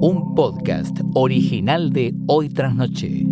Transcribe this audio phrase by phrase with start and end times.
[0.00, 3.31] Un podcast original de Hoy Tras Noche.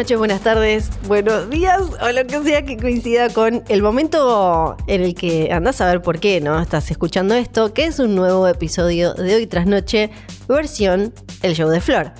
[0.00, 5.02] Noches, buenas tardes, buenos días o lo que sea que coincida con el momento en
[5.02, 6.58] el que andás a ver por qué, ¿no?
[6.58, 10.08] Estás escuchando esto, que es un nuevo episodio de Hoy Tras Noche,
[10.48, 12.12] versión El Show de Flor.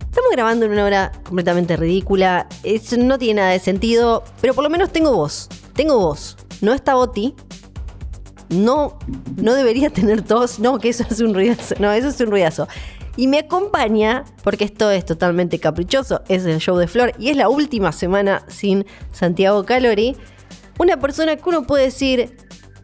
[0.00, 4.64] Estamos grabando en una hora completamente ridícula, eso no tiene nada de sentido, pero por
[4.64, 6.36] lo menos tengo voz, tengo voz.
[6.60, 7.36] No está Oti,
[8.48, 8.98] no,
[9.36, 12.66] no debería tener tos, no, que eso es un ruidazo, no, eso es un ruidazo.
[13.16, 17.36] Y me acompaña, porque esto es totalmente caprichoso, es el show de Flor y es
[17.36, 20.16] la última semana sin Santiago Calori,
[20.78, 22.34] una persona que uno puede decir,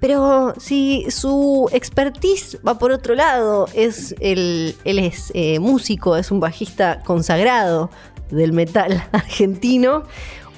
[0.00, 6.30] pero si su expertise va por otro lado, es el, él es eh, músico, es
[6.30, 7.90] un bajista consagrado
[8.30, 10.04] del metal argentino,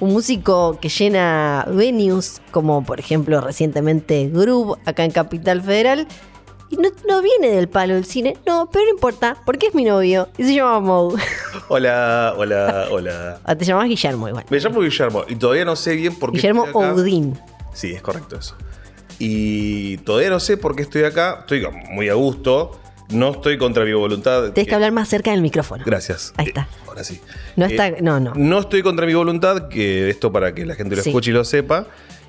[0.01, 6.07] un músico que llena venues como por ejemplo recientemente Groove acá en Capital Federal.
[6.71, 9.83] Y no, no viene del palo del cine, no, pero no importa, porque es mi
[9.83, 11.13] novio y se llama Mo.
[11.67, 13.39] Hola, hola, hola.
[13.43, 14.45] Ah, Te llamas Guillermo igual.
[14.49, 16.37] Me llamo Guillermo y todavía no sé bien por qué.
[16.37, 16.65] Guillermo.
[16.73, 17.37] Oudin.
[17.73, 18.55] Sí, es correcto eso.
[19.19, 21.37] Y todavía no sé por qué estoy acá.
[21.41, 22.79] Estoy muy a gusto.
[23.09, 24.51] No estoy contra mi voluntad.
[24.53, 25.83] Tienes que hablar más cerca del micrófono.
[25.85, 26.33] Gracias.
[26.37, 26.67] Ahí Eh, está.
[26.87, 27.19] ahora sí.
[27.57, 28.33] No Eh, está, no, no.
[28.35, 31.09] No estoy contra mi voluntad, que esto para que la gente lo Sí.
[31.09, 31.87] escuche y lo sepa.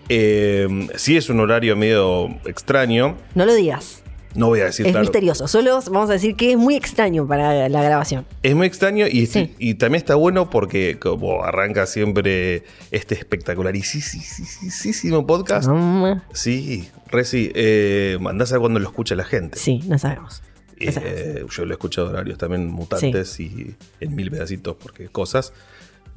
[0.09, 3.17] Eh, sí es un horario medio extraño.
[3.37, 4.03] No lo digas.
[4.35, 5.05] No voy a decir Es claro.
[5.05, 5.49] misterioso.
[5.49, 8.25] Solo vamos a decir que es muy extraño para la grabación.
[8.43, 9.55] Es muy extraño y, Sí.
[9.59, 15.69] y también está bueno porque como arranca siempre este espectacularísimo podcast.
[15.69, 17.51] Mm, Sí, re sí.
[17.55, 19.59] Eh, andás a ver cuándo lo escucha la gente.
[19.59, 20.43] Sí, no sabemos.
[20.81, 21.57] No Eh, sabemos.
[21.57, 25.53] yo lo he escuchado horarios también mutantes y en mil pedacitos porque cosas.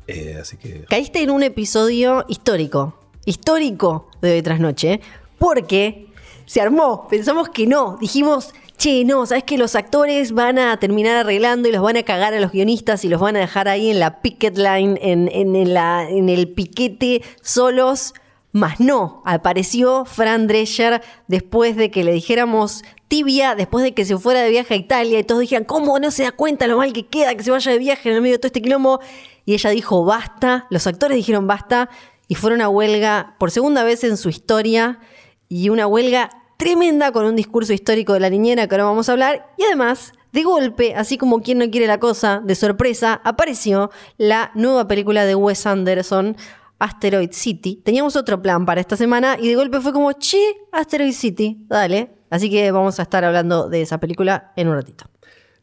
[0.07, 0.85] Eh, así que.
[0.89, 2.99] Caíste en un episodio histórico.
[3.25, 5.01] Histórico de Hoy Tras Noche.
[5.37, 6.07] Porque
[6.45, 7.07] se armó.
[7.07, 7.97] Pensamos que no.
[7.99, 12.03] Dijimos, che, no, ¿sabes que los actores van a terminar arreglando y los van a
[12.03, 16.29] cagar a los guionistas y los van a dejar ahí en la picket line, en,
[16.29, 18.13] el piquete solos?
[18.51, 24.17] Más no, apareció Fran Drescher después de que le dijéramos tibia, después de que se
[24.17, 26.93] fuera de viaje a Italia y todos dijeran, ¿cómo no se da cuenta lo mal
[26.93, 29.01] que queda que se vaya de viaje en el medio de todo este quilombo?
[29.45, 31.89] Y ella dijo, basta, los actores dijeron basta
[32.27, 34.99] y fueron a huelga por segunda vez en su historia
[35.49, 39.13] y una huelga tremenda con un discurso histórico de la niñera que ahora vamos a
[39.13, 40.13] hablar y además...
[40.35, 45.23] De golpe, así como quien no quiere la cosa, de sorpresa, apareció la nueva película
[45.23, 46.35] de Wes Anderson,
[46.77, 47.81] Asteroid City.
[47.85, 52.09] Teníamos otro plan para esta semana y de golpe fue como, che, Asteroid City, dale.
[52.29, 55.05] Así que vamos a estar hablando de esa película en un ratito.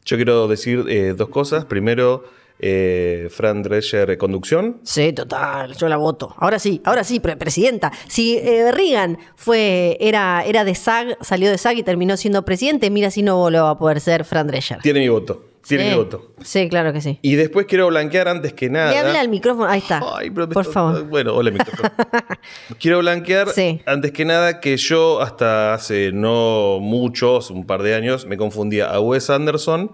[0.07, 1.67] Yo quiero decir eh, dos cosas.
[1.67, 2.25] Primero,
[2.63, 4.81] eh, Fran Drescher, conducción.
[4.85, 6.35] Sí, total, yo la voto.
[6.39, 7.93] Ahora sí, ahora sí, pre- presidenta.
[8.09, 12.89] Si eh, Reagan fue, era, era de SAG, salió de SAG y terminó siendo presidente,
[12.91, 14.79] mira si no lo va a poder ser Fran Drescher.
[14.81, 15.49] Tiene mi voto.
[15.67, 15.91] Tiene Sí.
[15.91, 16.33] mi voto.
[16.43, 17.21] Sí, claro que sí.
[17.23, 18.91] Y después quiero blanquear antes que nada.
[18.91, 20.01] Le habla al micrófono, ahí está.
[20.17, 21.05] Ay, pero Por está- favor.
[21.05, 21.89] Bueno, hola micrófono.
[22.81, 23.81] Quiero blanquear Sí.
[23.87, 28.87] antes que nada que yo hasta hace no muchos, un par de años, me confundía
[28.91, 29.93] a Wes Anderson.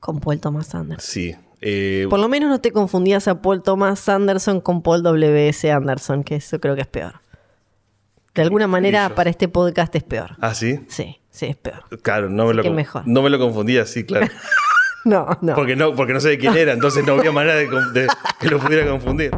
[0.00, 1.04] Con Paul Thomas Anderson.
[1.06, 1.34] Sí.
[1.62, 5.70] Eh, Por lo menos no te confundías a Paul Thomas Anderson con Paul W.S.
[5.70, 7.14] Anderson, que eso creo que es peor.
[8.34, 10.36] De alguna manera, para este podcast es peor.
[10.40, 10.80] ¿Ah, sí?
[10.88, 11.84] Sí, sí, es peor.
[12.02, 13.02] Claro, no me, lo, mejor.
[13.06, 14.26] no me lo confundía, sí, claro.
[15.04, 15.56] No, no.
[15.56, 18.06] Porque no, porque no sé de quién era, entonces no había manera de
[18.38, 19.32] que lo pudiera confundir.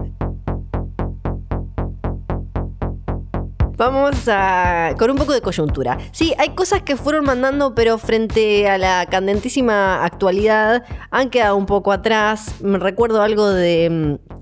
[3.77, 5.99] Vamos a, con un poco de coyuntura.
[6.13, 11.67] Sí, hay cosas que fueron mandando, pero frente a la candentísima actualidad han quedado un
[11.67, 12.55] poco atrás.
[12.61, 14.35] Me recuerdo algo de, mm,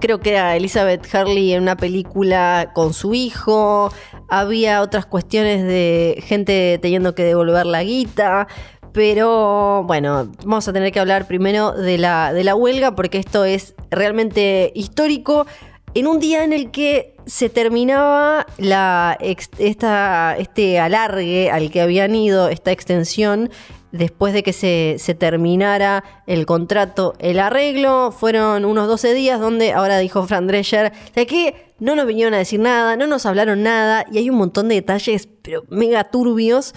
[0.00, 3.92] creo que era Elizabeth Hurley en una película con su hijo.
[4.30, 8.48] Había otras cuestiones de gente teniendo que devolver la guita.
[8.94, 13.44] Pero bueno, vamos a tener que hablar primero de la, de la huelga porque esto
[13.44, 15.46] es realmente histórico
[15.94, 22.14] en un día en el que se terminaba la esta, este alargue al que habían
[22.14, 23.50] ido, esta extensión,
[23.92, 29.72] después de que se, se terminara el contrato, el arreglo, fueron unos 12 días donde
[29.72, 31.74] ahora dijo Fran Drescher, ¿sabes qué?
[31.78, 34.76] No nos vinieron a decir nada, no nos hablaron nada y hay un montón de
[34.76, 36.74] detalles, pero mega turbios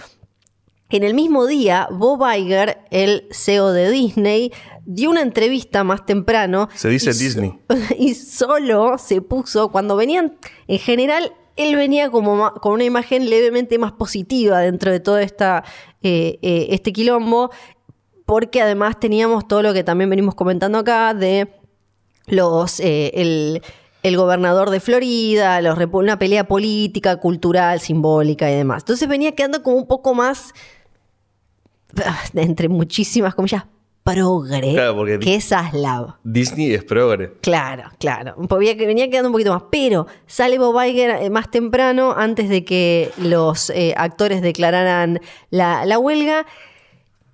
[0.92, 4.52] En el mismo día, Bob Iger, el CEO de Disney,
[4.86, 6.68] dio una entrevista más temprano.
[6.76, 7.60] Se dice y Disney.
[7.98, 13.78] Y solo se puso, cuando venían, en general, él venía como con una imagen levemente
[13.78, 15.64] más positiva dentro de todo esta,
[16.02, 17.52] eh, eh, este quilombo,
[18.26, 21.54] porque además teníamos todo lo que también venimos comentando acá de
[22.28, 23.62] los eh, el,
[24.04, 28.84] el gobernador de Florida, los una pelea política, cultural, simbólica y demás.
[28.84, 30.54] Entonces venía quedando como un poco más,
[32.36, 33.66] entre muchísimas comillas,
[34.04, 36.16] progre Claro, porque- que Zaslav.
[36.24, 37.34] Disney es progre.
[37.42, 38.34] Claro, claro.
[38.38, 39.64] Venía, venía quedando un poquito más.
[39.72, 45.20] Pero sale Bob Iger eh, más temprano, antes de que los eh, actores declararan
[45.52, 46.46] la, la huelga.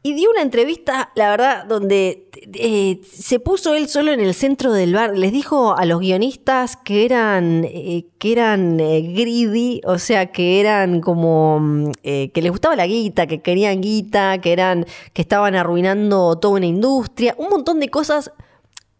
[0.08, 4.72] Y dio una entrevista, la verdad, donde eh, se puso él solo en el centro
[4.72, 5.18] del bar.
[5.18, 10.62] Les dijo a los guionistas que eran, eh, que eran eh, greedy, o sea, que
[10.62, 15.22] eran como mm, eh, que les gustaba la guita, que querían guita, que eran, que
[15.22, 18.32] estaban arruinando toda una industria, un montón de cosas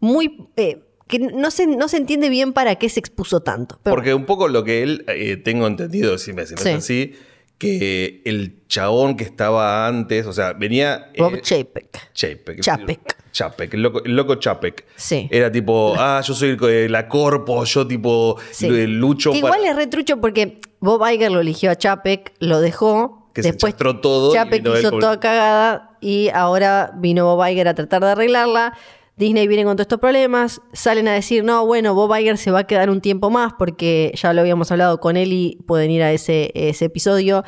[0.00, 3.80] muy eh, que no se, no se entiende bien para qué se expuso tanto.
[3.82, 5.06] Pero Porque un poco lo que él,
[5.42, 6.68] tengo entendido, si me, si me Sí.
[6.68, 7.12] es así,
[7.58, 11.10] que el chabón que estaba antes, o sea, venía...
[11.18, 12.12] Bob eh, Chapek.
[12.14, 12.60] Chapek.
[12.60, 13.16] Chapek.
[13.32, 14.84] Chapek, el loco, el loco Chapek.
[14.96, 15.28] Sí.
[15.30, 18.66] Era tipo, ah, yo soy el- la corpo, yo tipo Sí.
[18.66, 19.56] eh, lucho Que para...
[19.56, 23.30] igual es retrucho porque Bob Iger lo eligió a Chapek, lo dejó.
[23.34, 27.68] Que se después chastró todo Chapek él hizo toda cagada y ahora vino Bob Iger
[27.68, 28.76] a tratar de arreglarla.
[29.18, 32.60] Disney viene con todos estos problemas, salen a decir, no, bueno, Bob Iger se va
[32.60, 36.02] a quedar un tiempo más porque ya lo habíamos hablado con él y pueden ir
[36.02, 37.42] a ese, ese episodio.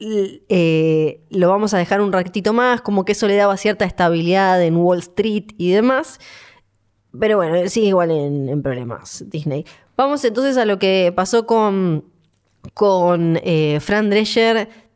[0.00, 4.60] Eh, lo vamos a dejar un ratito más, como que eso le daba cierta estabilidad
[4.62, 6.18] en Wall Street y demás.
[7.18, 9.64] Pero bueno, sigue igual en, en problemas Disney.
[9.96, 12.04] Vamos entonces a lo que pasó con,
[12.74, 14.89] con eh, Fran Drescher.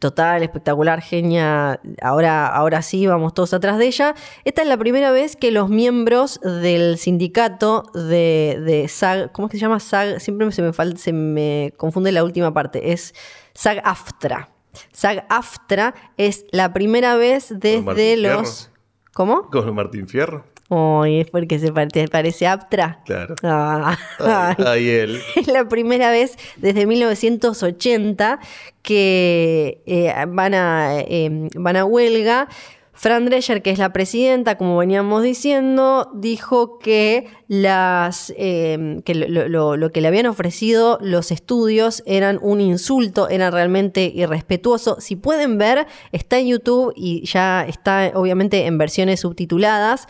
[0.00, 1.80] Total, espectacular, genia.
[2.00, 4.14] Ahora, ahora sí, vamos todos atrás de ella.
[4.44, 9.52] Esta es la primera vez que los miembros del sindicato de, de SAG, ¿cómo es
[9.52, 10.20] que se llama SAG?
[10.20, 12.92] Siempre se me, falta, se me confunde la última parte.
[12.92, 13.14] Es
[13.54, 14.48] SAG-AFTRA.
[14.92, 18.70] SAG-AFTRA es la primera vez desde los...
[19.12, 19.50] ¿Cómo?
[19.50, 20.51] Con Martín Fierro.
[20.74, 23.00] Ay, es porque se parece, parece Aptra.
[23.04, 23.34] Claro.
[23.42, 24.64] Ah, Ay, ay.
[24.66, 25.20] ay, él.
[25.36, 28.40] Es la primera vez desde 1980
[28.82, 32.48] que eh, van, a, eh, van a huelga.
[32.94, 39.48] Fran Drescher, que es la presidenta, como veníamos diciendo, dijo que, las, eh, que lo,
[39.48, 44.98] lo- lo que le habían ofrecido los estudios eran un insulto, era realmente irrespetuoso.
[45.00, 50.06] Si pueden ver, está en YouTube y ya está obviamente en versiones subtituladas.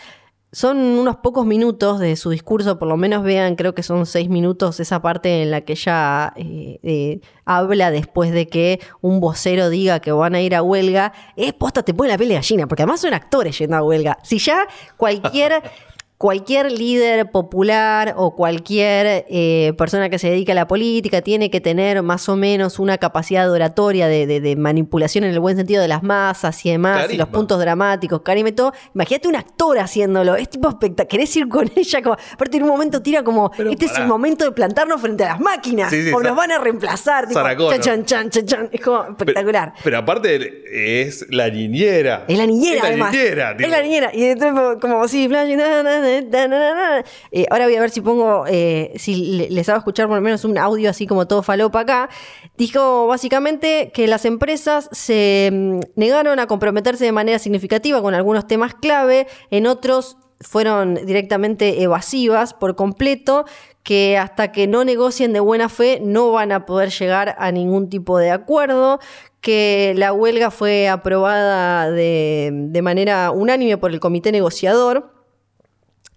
[0.54, 4.28] Son unos pocos minutos de su discurso, por lo menos vean, creo que son seis
[4.28, 9.70] minutos esa parte en la que ella eh, eh, habla después de que un vocero
[9.70, 11.14] diga que van a ir a huelga.
[11.36, 14.18] Es posta, te pone la piel gallina, porque además son actores yendo a huelga.
[14.22, 14.68] Si ya
[14.98, 15.62] cualquier...
[16.26, 21.60] Cualquier líder popular o cualquier eh, persona que se dedica a la política tiene que
[21.60, 25.82] tener más o menos una capacidad oratoria de, de- de manipulación en el buen sentido
[25.82, 28.72] de las masas y demás, y los puntos dramáticos, carisma y todo.
[28.94, 31.08] Imagínate un actor haciéndolo, es tipo espectacular.
[31.08, 34.06] Querés ir con ella, como, aparte en un momento tira como, Pero este es el
[34.06, 37.40] momento de plantarnos frente a las máquinas, Sí, sí, o nos van a reemplazar, tipo,
[37.80, 39.72] chan, chan, chan, chan, es como espectacular.
[39.72, 40.62] Pero, pero aparte
[41.04, 42.26] es la niñera.
[42.28, 43.12] Es la niñera, Es la además.
[43.12, 44.10] niñera, es la niñera.
[44.14, 46.11] Y entonces, como- así, flash, na, na, na.
[46.20, 50.22] Eh, ahora voy a ver si pongo, eh, si le- les hago escuchar por lo
[50.22, 52.08] menos un audio así como todo falopa acá.
[52.56, 58.46] Dijo básicamente que las empresas se mm, negaron a comprometerse de manera significativa con algunos
[58.46, 63.44] temas clave, en otros fueron directamente evasivas por completo,
[63.84, 67.88] que hasta que no negocien de buena fe no van a poder llegar a ningún
[67.88, 68.98] tipo de acuerdo,
[69.40, 75.12] que la huelga fue aprobada de manera unánime por el comité negociador.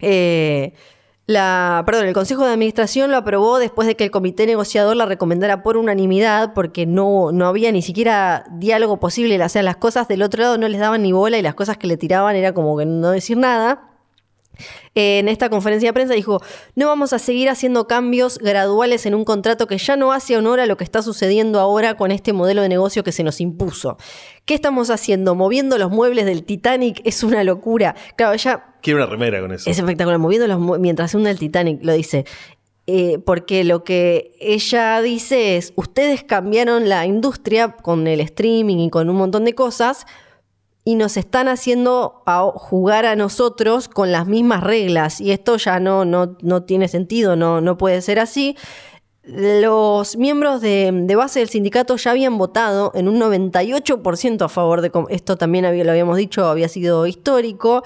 [0.07, 0.73] Eh,
[1.25, 5.07] la, perdón, el Consejo de Administración lo aprobó después de que el comité negociador la
[5.07, 9.43] recomendara por unanimidad, porque no, no había ni siquiera diálogo posible.
[9.43, 11.77] O sea, las cosas del otro lado no les daban ni bola y las cosas
[11.77, 13.94] que le tiraban era como que no decir nada.
[14.95, 16.41] En esta conferencia de prensa dijo,
[16.75, 20.59] no vamos a seguir haciendo cambios graduales en un contrato que ya no hace honor
[20.59, 23.97] a lo que está sucediendo ahora con este modelo de negocio que se nos impuso.
[24.45, 25.35] ¿Qué estamos haciendo?
[25.35, 27.95] Moviendo los muebles del Titanic es una locura.
[28.15, 29.69] Claro, ella Quiero una remera con eso.
[29.69, 32.25] es espectacular, moviendo los mu- mientras se hunde el Titanic, lo dice.
[32.87, 38.89] Eh, porque lo que ella dice es, ustedes cambiaron la industria con el streaming y
[38.91, 40.05] con un montón de cosas
[40.87, 42.21] y nos están haciendo
[42.53, 47.35] jugar a nosotros con las mismas reglas y esto ya no, no, no tiene sentido,
[47.35, 48.55] no, no puede ser así.
[49.23, 54.91] los miembros de, base del sindicato ya habían votado en un 98% a favor de...
[55.09, 57.83] Esto también lo habíamos dicho, había sido histórico.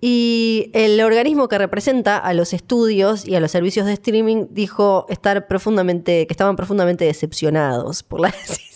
[0.00, 5.04] Y el organismo que representa a los estudios y a los servicios de streaming dijo
[5.10, 8.69] estar profundamente, que estaban profundamente decepcionados por la decisión.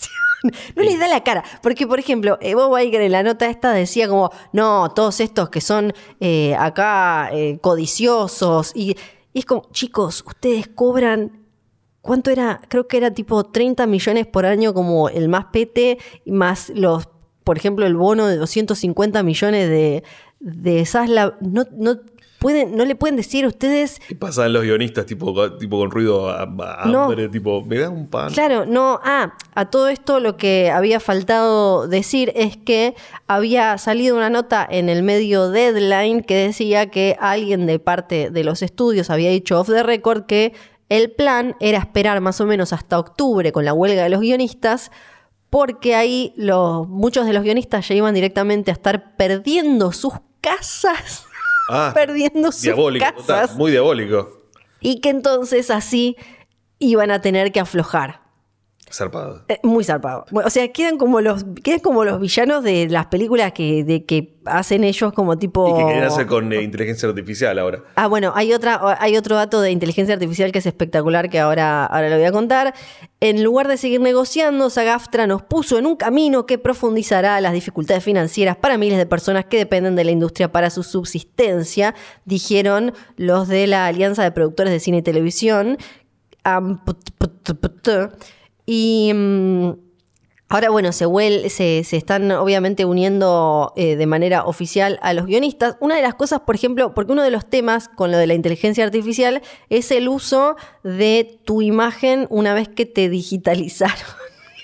[0.77, 1.43] No les da la cara.
[1.63, 5.49] Porque, por ejemplo, eh, Bob Iger en la nota esta decía como, no, todos estos
[5.49, 8.73] que son eh, acá eh, codiciosos.
[8.75, 8.97] Y,
[9.33, 11.45] y es como, chicos, ustedes cobran
[12.05, 12.61] ¿Cuánto era?
[12.69, 15.97] Creo que era tipo 30 millones por año como el más pete,
[16.27, 17.09] y más los,
[17.45, 20.05] por ejemplo, el bono de 250 millones de,
[20.39, 21.39] de Sasla.
[21.41, 21.97] No, no,
[22.45, 26.43] pueden, no le pueden decir ustedes, Y pasan los guionistas tipo, tipo con ruido a,
[26.43, 27.05] a No.
[27.05, 28.31] hambre, tipo, me da un pan.
[28.35, 32.95] claro, no, ah, a todo esto lo que había faltado decir es que
[33.27, 38.45] había salido una nota en el medio Deadline que decía que alguien de parte de
[38.45, 40.53] los estudios había dicho off the record que
[40.91, 44.91] el plan era esperar más o menos hasta octubre con la huelga de los guionistas
[45.49, 51.25] porque ahí los, muchos de los guionistas ya iban directamente a estar perdiendo sus casas,
[51.69, 54.43] Ah, perdiendo sus diabólico, casas, total, muy diabólico.
[54.81, 56.17] y que entonces así
[56.79, 58.24] iban a tener que aflojar.
[58.95, 59.45] Zarpado.
[59.49, 60.25] Eh, Muy zarpado.
[60.31, 64.05] Bueno, o sea, quedan como los quedan como los villanos de las películas que, de,
[64.05, 65.69] que hacen ellos como tipo.
[65.69, 67.83] Y que quieren hacer con eh, inteligencia artificial ahora.
[67.97, 71.87] Ah, bueno, hay otra, hay otro dato de inteligencia artificial que es espectacular que ahora,
[71.87, 72.75] ahora lo voy a contar.
[73.21, 78.05] En lugar de seguir negociando, Sagaftra nos puso en un camino que profundizará las dificultades
[78.05, 81.95] financieras para miles de personas que dependen de la industria para su subsistencia,
[82.27, 85.79] dijeron los de la Alianza de Productores de Cine y Televisión.
[86.45, 88.13] Am, put- put- put-
[88.67, 89.71] Y mm,
[90.49, 91.07] ahora, bueno, se,
[91.51, 95.77] se, se están obviamente uniendo eh, de manera oficial a los guionistas.
[95.81, 98.35] Una de las cosas, por ejemplo, porque uno de los temas con lo de la
[98.35, 103.97] inteligencia artificial es el uso de tu imagen una vez que te digitalizaron.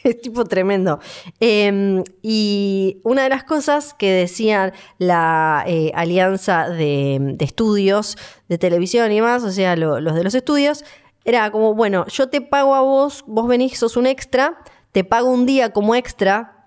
[0.02, 0.98] Es tipo tremendo.
[1.40, 8.16] Eh, y una de las cosas que decían la eh, alianza de, estudios
[8.48, 10.86] de televisión y más, o sea, lo- los de los estudios,
[11.30, 14.58] era como, bueno, yo te pago a vos, vos venís, sos un extra,
[14.92, 16.66] te pago un día como extra,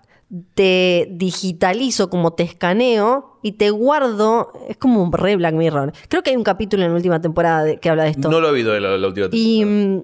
[0.54, 5.92] te digitalizo como te escaneo y te guardo, es como un re Black Mirror.
[6.08, 8.28] Creo que hay un capítulo en la última temporada de- que habla de esto.
[8.30, 9.66] No lo he oído de la, la última temporada.
[9.66, 10.02] mm,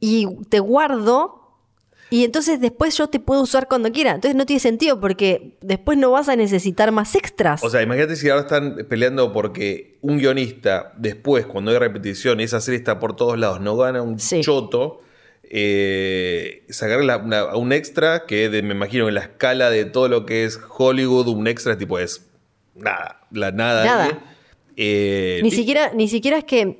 [0.00, 1.41] y te guardo
[2.12, 4.12] y entonces después yo te puedo usar cuando quiera.
[4.14, 7.64] Entonces no tiene sentido porque después no vas a necesitar más extras.
[7.64, 12.42] O sea, imagínate si ahora están peleando porque un guionista, después, cuando hay repetición y
[12.44, 14.40] esa serie está por todos lados, no gana un Sí.
[14.42, 15.00] choto.
[15.54, 19.84] Eh, sacarle la- una- a un extra que de- me imagino en la escala de
[19.84, 22.26] todo lo que es Hollywood, un extra tipo es
[22.74, 23.84] nada, la nada.
[23.84, 24.18] Nada.
[24.76, 26.78] Eh, ni siquiera, ni siquiera es que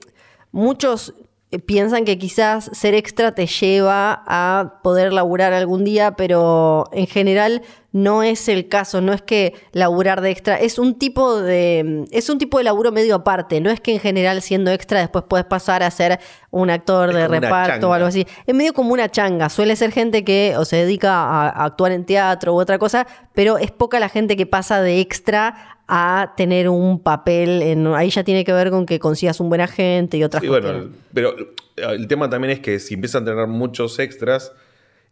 [0.52, 1.14] muchos
[1.58, 7.62] piensan que quizás ser extra te lleva a poder laburar algún día, pero en general
[7.92, 12.30] no es el caso, no es que laburar de extra, es un tipo de es
[12.30, 15.44] un tipo de laburo medio aparte, no es que en general siendo extra después puedes
[15.44, 16.18] pasar a ser
[16.50, 18.26] un actor Es de reparto o algo así.
[18.46, 21.92] Es medio como una changa, suele ser gente que o se dedica a, a actuar
[21.92, 26.32] en teatro u otra cosa, pero es poca la gente que pasa de extra a
[26.38, 30.16] tener un papel en ahí ya tiene que ver con que consigas un buen agente
[30.16, 30.62] y otras Sí, cosas.
[30.62, 31.34] bueno, pero
[31.76, 34.52] el tema también es que si empiezan a tener muchos extras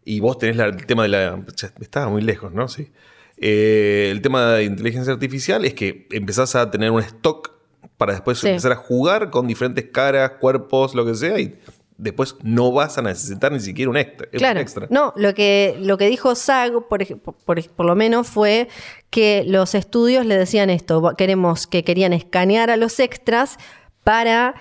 [0.03, 1.39] y vos tenés la- el tema de la...
[1.79, 2.67] Estaba muy lejos, ¿no?
[2.67, 2.89] Sí.
[3.37, 7.51] Eh, el tema de inteligencia artificial es que empezás a tener un stock
[7.97, 8.47] para después Sí.
[8.47, 11.55] empezar a jugar con diferentes caras, cuerpos, lo que sea, y
[12.01, 14.27] después no vas a necesitar ni siquiera un extra.
[14.33, 14.87] un Claro, extra.
[14.89, 17.05] no, lo que, lo que dijo SAG, por,
[17.45, 18.67] por, por lo menos, fue
[19.09, 23.57] que los estudios le decían esto, "Va- queremos que querían escanear a los extras
[24.03, 24.55] para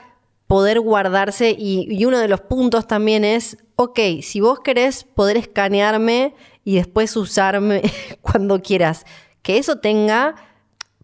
[0.46, 5.36] poder guardarse y, y uno de los puntos también es, ok, si vos querés poder
[5.36, 7.82] escanearme y después usarme
[8.20, 9.06] cuando quieras,
[9.42, 10.34] que eso tenga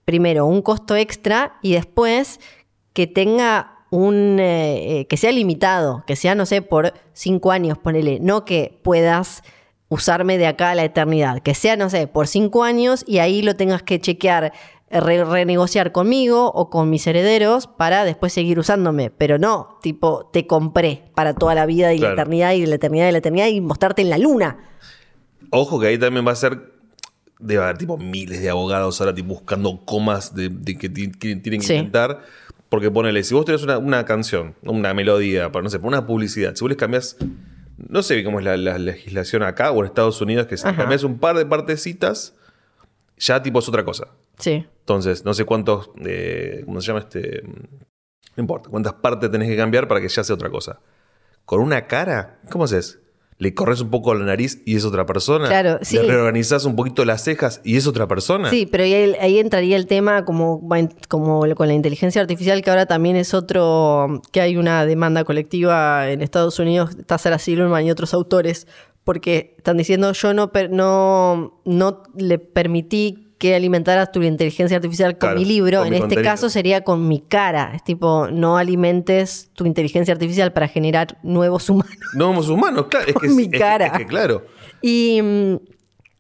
[0.05, 2.41] primero un costo extra y después
[2.93, 7.79] que tenga un eh, eh, que sea limitado, que sea, no sé, por cinco años,
[7.79, 9.43] ponele, no que puedas
[9.89, 13.43] usarme de acá a la eternidad, que sea, no sé, por cinco años y ahí
[13.43, 14.53] lo tengas que chequear,
[14.91, 20.27] eh, re- renegociar conmigo o con mis herederos para después seguir usándome, pero no, tipo,
[20.33, 22.15] te compré para toda la vida y Claro.
[22.17, 24.59] la eternidad y la eternidad y la eternidad y mostrarte en la luna.
[25.51, 26.75] Ojo que ahí también va a ser.
[27.39, 31.37] Debe haber tipo miles de abogados ahora tipo, buscando comas de, de que ti- que
[31.37, 31.75] tienen que Sí.
[31.75, 32.23] inventar.
[32.69, 36.07] Porque ponele, si vos tenés una, una canción, una melodía, para no sé, para una
[36.07, 37.17] publicidad, si vos les cambias.
[37.77, 40.77] No sé cómo es la, la legislación acá o en Estados Unidos, que si Ajá.
[40.77, 42.35] cambias un par de partecitas,
[43.19, 44.09] ya tipo es otra cosa.
[44.39, 44.67] Sí.
[44.81, 45.91] Entonces, no sé cuántos.
[46.05, 47.43] eh, ¿Cómo se llama este?
[48.37, 50.81] No importa, cuántas partes tenés que cambiar para que ya sea otra cosa.
[51.45, 52.99] con una cara, ¿cómo haces?
[53.39, 55.49] Le corres un poco la nariz y es otra persona.
[55.49, 55.97] Claro, sí.
[55.97, 58.49] Le reorganizás un poquito las cejas y es otra persona.
[58.49, 60.67] Sí, pero ahí, ahí entraría el tema como,
[61.09, 66.11] como con la inteligencia artificial, que ahora también es otro, que hay una demanda colectiva
[66.11, 68.67] en Estados Unidos, está Sarah Silverman y otros autores,
[69.05, 75.29] porque están diciendo yo no, no, no le permití que alimentaras tu inteligencia artificial con
[75.29, 76.31] Claro, mi libro, con en mi este contenido.
[76.33, 81.69] caso sería con mi cara, es tipo, no alimentes tu inteligencia artificial para generar nuevos
[81.71, 81.97] humanos.
[82.15, 83.07] No somos humanos, claro.
[83.09, 83.87] Es que, Con mi es que- cara.
[83.87, 84.47] es que claro.
[84.83, 85.57] Y mm,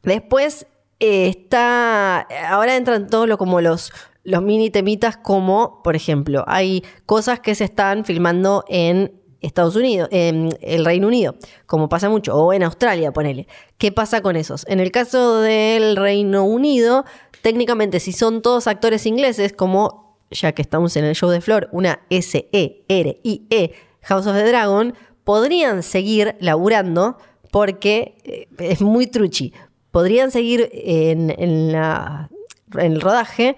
[0.02, 0.66] después
[1.00, 2.26] eh, está.
[2.48, 3.92] Ahora entran todos lo, como los,
[4.24, 10.08] los mini temitas, como, por ejemplo, hay cosas que se están filmando en Estados Unidos,
[10.12, 13.46] en el Reino Unido, como pasa mucho, o en Australia, ponele.
[13.78, 14.66] ¿Qué pasa con esos?
[14.68, 17.04] En el caso del Reino Unido,
[17.42, 21.68] técnicamente, si son todos actores ingleses, como ya que estamos en el show de Flor,
[21.72, 27.18] una S-E-R-I-E, House of the Dragon, podrían seguir laburando
[27.50, 29.52] porque eh, es muy truchi.
[29.90, 33.56] Podrían seguir en el rodaje,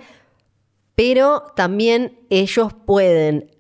[0.95, 3.51] pero también ellos pueden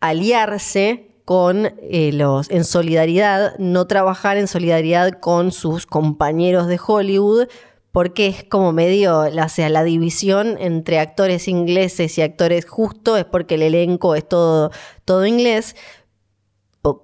[0.00, 7.48] aliarse con eh, los en solidaridad, no trabajar en solidaridad con sus compañeros de Hollywood,
[7.92, 13.16] porque es como medio, la, o sea, la división entre actores ingleses y actores justo
[13.16, 14.70] es porque el elenco es todo,
[15.04, 15.76] todo inglés.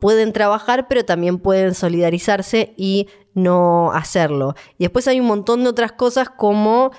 [0.01, 4.55] Pueden trabajar, pero también pueden solidarizarse y no hacerlo.
[4.77, 6.91] Y después hay un montón de otras cosas como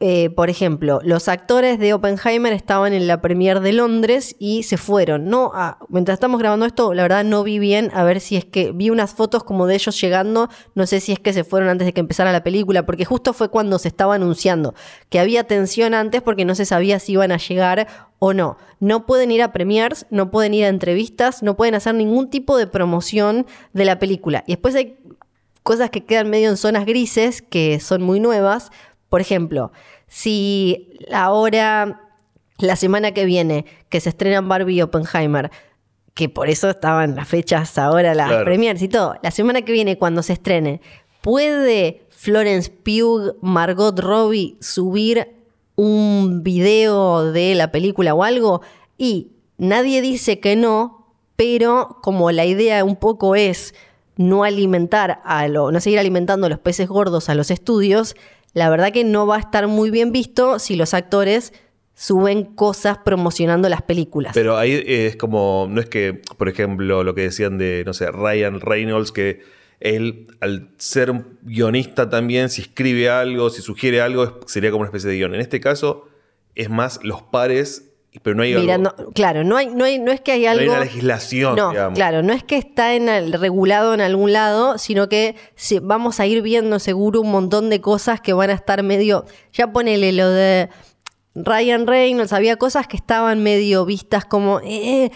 [0.00, 4.76] eh, por ejemplo, los actores de Oppenheimer estaban en la premier de Londres y se
[4.76, 5.26] fueron.
[5.26, 8.44] No, ah, mientras estamos grabando esto, la verdad no vi bien a ver si es
[8.44, 10.48] que vi unas fotos como de ellos llegando.
[10.76, 13.32] No sé si es que se fueron antes de que empezara la película, porque justo
[13.32, 14.74] fue cuando se estaba anunciando
[15.08, 17.88] que había tensión antes porque no se sabía si iban a llegar
[18.20, 18.56] o no.
[18.78, 22.56] No pueden ir a premiers, no pueden ir a entrevistas, no pueden hacer ningún tipo
[22.56, 24.44] de promoción de la película.
[24.46, 24.96] Y después hay
[25.68, 28.70] cosas que quedan medio en zonas grises, que son muy nuevas.
[29.08, 29.72] Por ejemplo,
[30.06, 32.00] si ahora,
[32.58, 35.50] la semana que viene, que se estrenan Barbie y Oppenheimer,
[36.14, 38.44] que por eso estaban las fechas ahora, las Claro.
[38.44, 40.80] premiers y todo, la semana que viene, cuando se estrene,
[41.22, 45.28] ¿puede Florence Pugh, Margot Robbie subir
[45.76, 48.62] un video de la película o algo?
[48.96, 53.74] Y nadie dice que no, pero como la idea un poco es
[54.16, 58.16] no alimentar a lo, no seguir alimentando a los peces gordos a los estudios,
[58.58, 61.52] la verdad que no va a estar muy bien visto si los actores
[61.94, 64.32] suben cosas promocionando las películas.
[64.34, 68.10] Pero ahí es como, no es que, por ejemplo, lo que decían de, no sé,
[68.10, 69.42] Ryan Reynolds, que
[69.80, 75.10] él, al ser guionista también, si escribe algo, si sugiere algo, sería como una especie
[75.10, 75.34] de guion.
[75.34, 76.08] En este caso,
[76.54, 77.87] es más los pares,
[78.22, 80.48] pero no hay, algo- Mirando, claro, no hay, no hay, no es que hay no
[80.50, 80.72] hay algo.
[80.72, 81.94] una legislación, No, digamos.
[81.96, 86.18] claro, no es que está en el- regulado en algún lado, sino que se- vamos
[86.20, 89.24] a ir viendo seguro un montón de cosas que van a estar medio.
[89.52, 90.68] Ya ponele lo de
[91.34, 94.60] Ryan Reynolds, había cosas que estaban medio vistas como.
[94.64, 95.10] eh,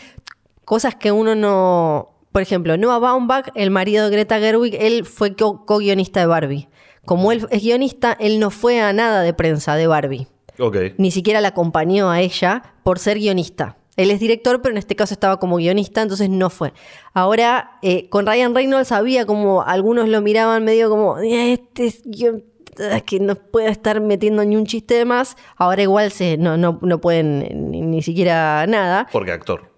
[0.65, 2.09] cosas que uno no.
[2.31, 6.69] Por ejemplo, Noah Baumbach, el marido de Greta Gerwig, él fue co- co-guionista de Barbie.
[7.05, 10.77] Como él es guionista, él no fue a nada de prensa de Barbie Ok.
[10.99, 13.77] ni siquiera la acompañó a ella por ser guionista.
[13.97, 16.73] Él es director, pero en este caso estaba como guionista, entonces no fue.
[17.13, 22.03] Ahora, eh, con Ryan Reynolds había como, algunos lo miraban medio como, "Eh, este es
[22.05, 22.43] guion-
[22.91, 25.37] ah, que no puede estar metiendo ni un chiste de más.
[25.57, 29.71] Ahora igual se, no, no, no pueden eh, ni, ni siquiera nada Porque actor.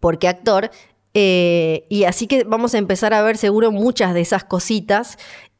[0.00, 0.70] porque actor.
[1.18, 5.16] eh, y así que vamos a empezar a ver seguro muchas de esas cositas.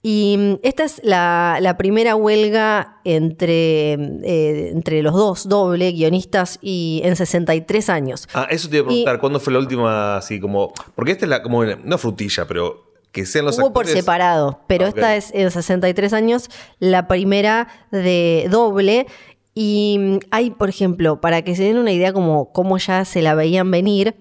[0.09, 6.61] Y mm, esta es la, la primera huelga entre, eh, entre los dos, doble, guionistas,
[6.63, 8.29] y en 63 años.
[8.33, 10.73] Ah, eso te iba a preguntar, ¿cuándo fue la última así como.
[10.95, 14.85] Porque esta es la, como, no frutilla, pero que sean los Hubo por separado, pero
[14.85, 19.09] Ah, esta es en 63 años la primera de doble.
[19.55, 23.23] Y mm, hay, por ejemplo, para que se den una idea como cómo ya se
[23.23, 24.15] la veían venir,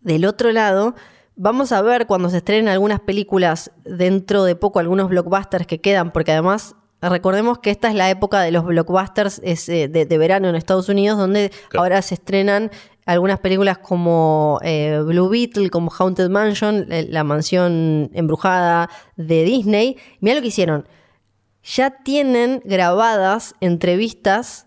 [0.00, 0.94] del otro lado,
[1.36, 6.10] vamos a ver cuando se estrenen algunas películas dentro de poco, algunos blockbusters que quedan,
[6.12, 10.18] porque además recordemos que esta es la época de los blockbusters es, eh, de, de
[10.18, 11.84] verano en Estados Unidos, donde Claro.
[11.84, 12.70] ahora se estrenan
[13.04, 19.96] algunas películas como eh, Blue Beetle, como Haunted Mansion, eh, la mansión embrujada de Disney.
[20.20, 20.88] Mira lo que hicieron.
[21.62, 24.65] Ya tienen grabadas entrevistas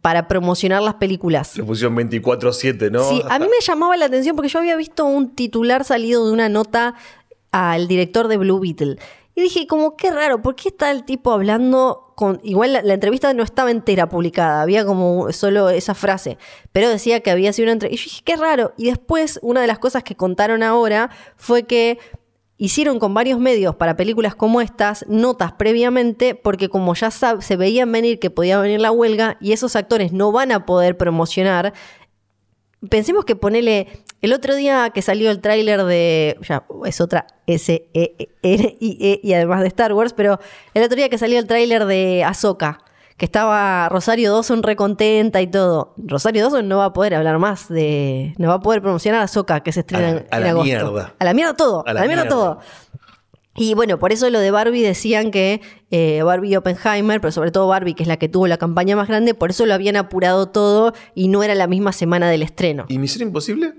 [0.00, 1.56] para promocionar las películas.
[1.56, 3.08] Le pusieron 24-7, ¿no?
[3.08, 6.32] Sí, a mí me llamaba la atención porque yo había visto un titular salido de
[6.32, 6.94] una nota
[7.52, 8.96] al director de Blue Beetle
[9.34, 12.40] Y dije, como qué raro, ¿por qué está el tipo hablando con...
[12.42, 16.38] Igual la, la entrevista no estaba entera publicada, había como solo esa frase,
[16.72, 18.02] pero decía que había sido una entrevista.
[18.02, 18.72] Y yo dije, qué raro.
[18.76, 21.98] Y después, una de las cosas que contaron ahora fue que
[22.60, 27.90] hicieron con varios medios para películas como estas notas previamente porque como ya se veían
[27.90, 31.72] venir que podía venir la huelga y esos actores no van a poder promocionar,
[32.90, 33.88] pensemos que ponele
[34.20, 39.32] el otro día que salió el tráiler de ya es otra S E E y
[39.32, 40.38] además de Star Wars, pero
[40.74, 42.84] el otro día que salió el tráiler de Ahsoka
[43.20, 45.92] que estaba Rosario Dawson recontenta y todo.
[45.98, 48.32] Rosario Dawson no va a poder hablar más de.
[48.38, 50.50] No va a poder promocionar a Ahsoka que se estrena A- en, a en la
[50.50, 50.64] agosto.
[50.64, 51.14] mierda.
[51.18, 51.84] A la mierda todo.
[51.86, 52.60] A la, mierda, todo.
[53.56, 57.50] Y bueno, por eso lo de Barbie decían que eh, Barbie y Oppenheimer, pero sobre
[57.50, 59.96] todo Barbie, que es la que tuvo la campaña más grande, por eso lo habían
[59.96, 62.86] apurado todo y no era la misma semana del estreno.
[62.88, 63.74] ¿Y Misión Imposible?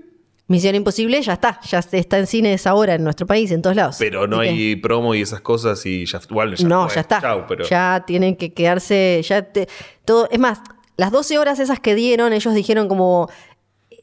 [0.52, 3.96] Misión Imposible ya está, ya está en cines ahora en nuestro país, en todos lados.
[3.98, 6.94] Pero no que- hay promo y esas cosas y ya, igual ya no, fue.
[6.94, 7.20] ya está.
[7.20, 9.66] Chau, pero Ya tienen que quedarse, ya te-
[10.04, 10.60] todo, es más,
[10.96, 13.28] las 12 horas esas que dieron, ellos dijeron como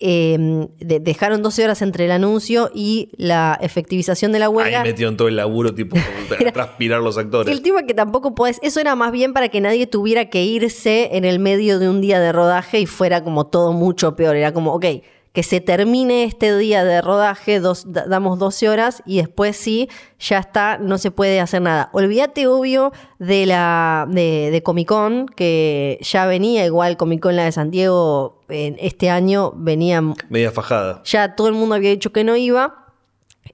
[0.01, 4.81] eh, de- dejaron 12 horas entre el anuncio y la efectivización de la huelga.
[4.81, 7.51] ahí metieron todo el laburo, tipo, de transpirar los actores.
[7.53, 11.09] El tema que tampoco puedes, eso era más bien para que nadie tuviera que irse
[11.17, 14.37] en el medio de un día de rodaje y fuera como todo mucho peor.
[14.37, 14.85] Era como, ok,
[15.33, 19.89] que se termine este día de rodaje, dos, damos 12 horas y después sí,
[20.19, 21.89] ya está, no se puede hacer nada.
[21.93, 27.45] Olvídate, obvio, de la de, de Comic Con, que ya venía igual Comic Con la
[27.45, 31.03] de San Diego en este año, venía Media fajada.
[31.05, 32.87] ya todo el mundo había dicho que no iba.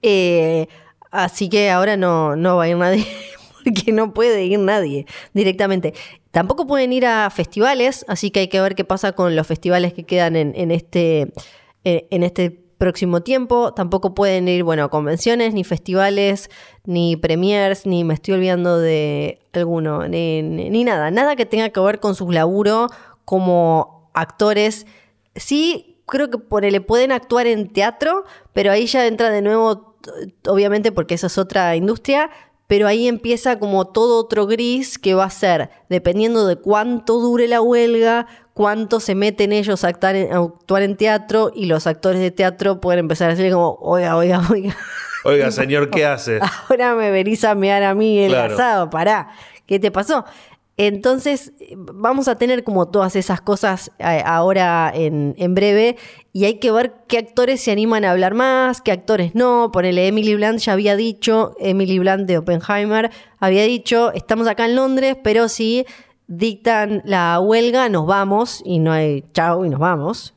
[0.01, 0.67] Eh,
[1.11, 3.05] así que ahora no, no va a ir nadie.
[3.65, 5.93] Porque no puede ir nadie directamente.
[6.31, 9.93] Tampoco pueden ir a festivales, así que hay que ver qué pasa con los festivales
[9.93, 11.31] que quedan en, en este,
[11.85, 13.73] en este próximo tiempo.
[13.73, 16.49] Tampoco pueden ir, bueno, a convenciones, ni festivales,
[16.83, 21.11] ni premiers, ni me estoy olvidando de alguno, ni, nada.
[21.11, 22.87] Nada que tenga que ver con su laburo
[23.23, 24.85] como actores.
[25.35, 29.95] Sí, creo que por le pueden actuar en teatro, pero ahí ya entra de nuevo,
[30.47, 32.29] obviamente porque eso es otra industria,
[32.67, 37.47] pero ahí empieza como todo otro gris que va a ser, dependiendo de cuánto dure
[37.47, 41.87] la huelga, cuánto se meten ellos a actuar en, a actuar en teatro y los
[41.87, 44.75] actores de teatro pueden empezar a decir como, oiga, oiga, oiga.
[45.23, 46.39] Oiga, señor, ¿qué hace?
[46.69, 48.53] Ahora me venís a mear a mí el Claro.
[48.55, 49.29] asado, pará,
[49.65, 50.25] ¿qué te pasó?
[50.77, 55.95] Entonces, eh, vamos a tener como todas esas cosas eh, ahora en, en breve
[56.33, 59.71] y hay que ver qué actores se animan a hablar más, qué actores no.
[59.71, 63.09] Ponele, Emily Blunt ya había dicho, Emily Blunt de Oppenheimer
[63.39, 65.85] había dicho, estamos acá en Londres, pero si
[66.27, 70.33] dictan la huelga, nos vamos y no hay chao y nos vamos.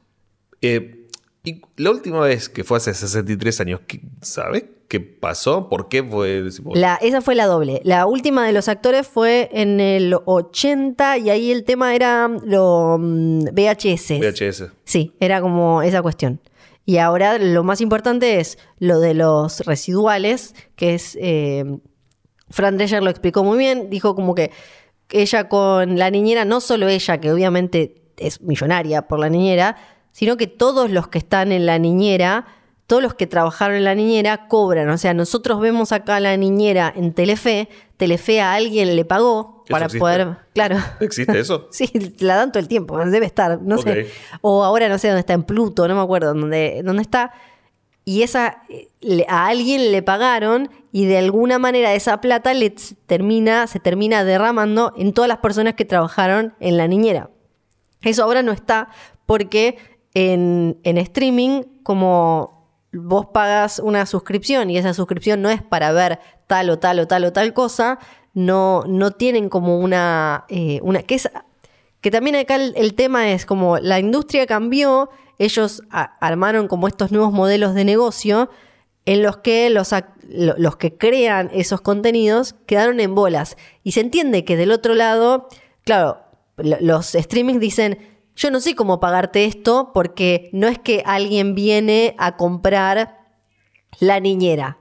[0.62, 1.08] Eh,
[1.42, 5.68] y la última vez que fue hace 63 años, ¿qué- ¿sabes qué pasó?
[5.68, 6.42] ¿Por qué fue?
[6.74, 7.80] La, esa fue la doble.
[7.84, 12.96] La última de los actores fue en el 80 y ahí el tema era lo
[12.98, 14.18] mm, VHS.
[14.18, 14.64] VHS.
[14.84, 16.40] Sí, era como esa cuestión.
[16.84, 21.16] Y ahora lo más importante es lo de los residuales, que es...
[21.20, 21.64] eh,
[22.50, 24.50] Fran Drescher lo explicó muy bien, dijo como que
[25.10, 29.76] ella con la niñera, no solo ella, que obviamente es millonaria por la niñera,
[30.12, 32.46] sino que todos los que están en la niñera,
[32.88, 34.88] todos los que trabajaron en la niñera cobran.
[34.88, 39.62] O sea, nosotros vemos acá a la niñera en Telefe, Telefe a alguien le pagó
[39.66, 40.00] ¿Eso para existe?
[40.00, 40.36] poder...
[40.54, 40.78] Claro.
[40.98, 41.68] ¿Existe eso?
[41.70, 41.86] Sí,
[42.20, 44.10] la dan todo el tiempo, debe estar, no sé.
[44.40, 47.32] O ahora no sé dónde está, en Pluto, no me acuerdo dónde, dónde está.
[48.06, 48.62] Y esa,
[49.28, 52.74] a alguien le pagaron y de alguna manera esa plata le
[53.04, 57.28] termina, se termina derramando en todas las personas que trabajaron en la niñera.
[58.00, 58.88] Eso ahora no está
[59.26, 59.76] porque
[60.14, 62.57] en, en streaming, como
[62.92, 67.06] vos pagas una suscripción y esa suscripción no es para ver tal o tal o
[67.06, 67.98] tal o tal cosa,
[68.34, 73.98] no, no tienen como una, eh, una que también acá el, tema es como la
[73.98, 78.50] industria cambió, ellos armaron como estos nuevos modelos de negocio
[79.04, 79.92] en los que los,
[80.58, 83.56] los que crean esos contenidos quedaron en bolas.
[83.82, 85.48] Y se entiende que del otro lado,
[85.84, 86.20] claro,
[86.56, 91.56] lo- los streamings dicen, yo no sé cómo pagarte esto porque no es que alguien
[91.56, 93.26] viene a comprar
[93.98, 94.77] la niñera.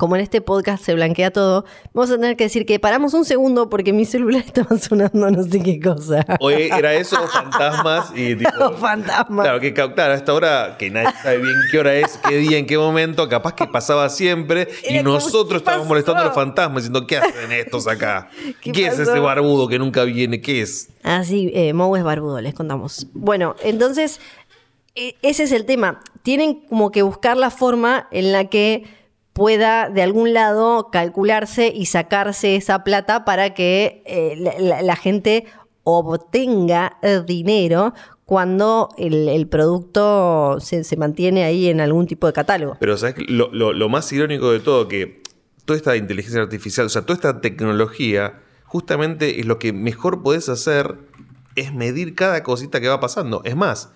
[0.00, 3.26] Como en este podcast se blanquea todo, vamos a tener que decir que paramos un
[3.26, 6.24] segundo porque mi celular estaba sonando no sé qué cosa.
[6.40, 8.50] Oye, era eso, fantasmas y tipo.
[8.58, 9.44] Los fantasmas.
[9.44, 12.38] Claro, que ca- claro, a esta hora que nadie sabe bien qué hora es, qué
[12.38, 16.34] día, en qué momento, capaz que pasaba siempre y nosotros ¿qué estábamos molestando a los
[16.34, 18.30] fantasmas diciendo, ¿qué hacen estos acá?
[18.62, 20.40] ¿Qué ¿Qué, es ese barbudo que nunca viene?
[20.40, 20.88] ¿Qué es?
[21.02, 23.06] Ah, sí, eh, Moe es barbudo, les contamos.
[23.12, 24.18] Bueno, entonces,
[24.94, 26.00] e- ese es el tema.
[26.22, 28.98] Tienen como que buscar la forma en la que
[29.32, 34.36] pueda de algún lado calcularse y sacarse esa plata para que eh,
[34.82, 35.46] la, gente
[35.84, 42.76] obtenga eh, dinero cuando el, producto se, mantiene ahí en algún tipo de catálogo.
[42.78, 44.86] Pero ¿sabes lo, lo- lo más irónico de todo?
[44.86, 45.20] Que
[45.64, 50.48] toda esta inteligencia artificial, o sea, toda esta tecnología, justamente es lo que mejor podés
[50.48, 50.96] hacer
[51.56, 53.42] es medir cada cosita que va pasando.
[53.44, 53.92] Es más,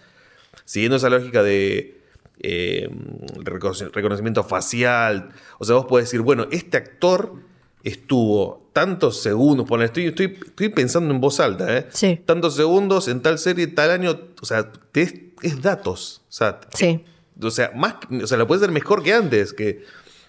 [0.64, 2.00] siguiendo esa lógica de
[2.40, 2.88] eh,
[3.36, 7.34] reconoci- reconocimiento facial, o sea, vos podés decir, bueno, este actor
[7.82, 11.86] estuvo tantos segundos, estoy, estoy, estoy pensando en voz alta, ¿eh?
[11.90, 12.20] Sí.
[12.24, 16.22] Tantos segundos en tal serie, tal año, o sea, te es, es datos.
[16.28, 17.04] O sea, Sí.
[17.40, 19.84] o sea, más, o sea, lo puedes hacer mejor que antes, que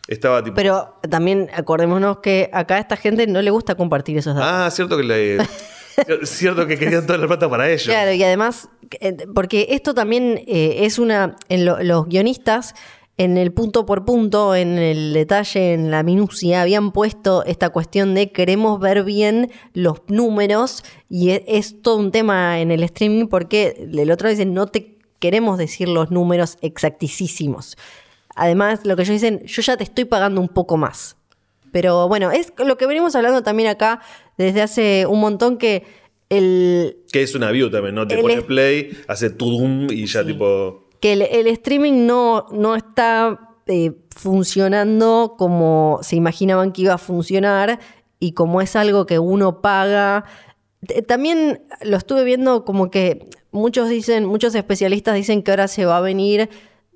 [0.07, 0.53] estaba tipo.
[0.55, 4.49] Pero también acordémonos que acá a esta gente no le gusta compartir esos datos.
[4.51, 5.37] ah, cierto que le,
[6.23, 7.85] cierto que querían toda la plata para ellos.
[7.85, 11.35] Claro, y además, eh, porque esto también eh, es una.
[11.49, 12.73] En lo- los guionistas,
[13.17, 18.13] en el punto por punto, en el detalle, en la minucia, habían puesto esta cuestión
[18.13, 23.27] de queremos ver bien los números, y e- es, todo un tema en el streaming,
[23.27, 27.77] porque el otro dice no te queremos decir los números exacticísimos.
[28.35, 31.15] Además, lo que ellos dicen, yo ya te estoy pagando un poco más.
[31.75, 33.99] Pero bueno, es lo que venimos hablando también acá
[34.37, 35.83] desde hace un montón que
[36.29, 38.07] el, Que es una view también, ¿no?
[38.07, 40.85] Te El pone es- play, hace tudum y ya tipo.
[41.01, 46.97] que el, el streaming no, no está eh, funcionando como se imaginaban que iba a
[46.97, 47.79] funcionar
[48.21, 50.23] y como es algo que uno paga.
[50.87, 55.83] T- También lo estuve viendo como que muchos dicen, muchos especialistas dicen que ahora se
[55.85, 56.49] va a venir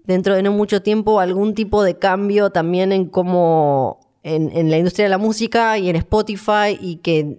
[0.05, 4.77] dentro de no mucho tiempo algún tipo de cambio también en cómo en, en la
[4.77, 7.37] industria de la música y en Spotify y que,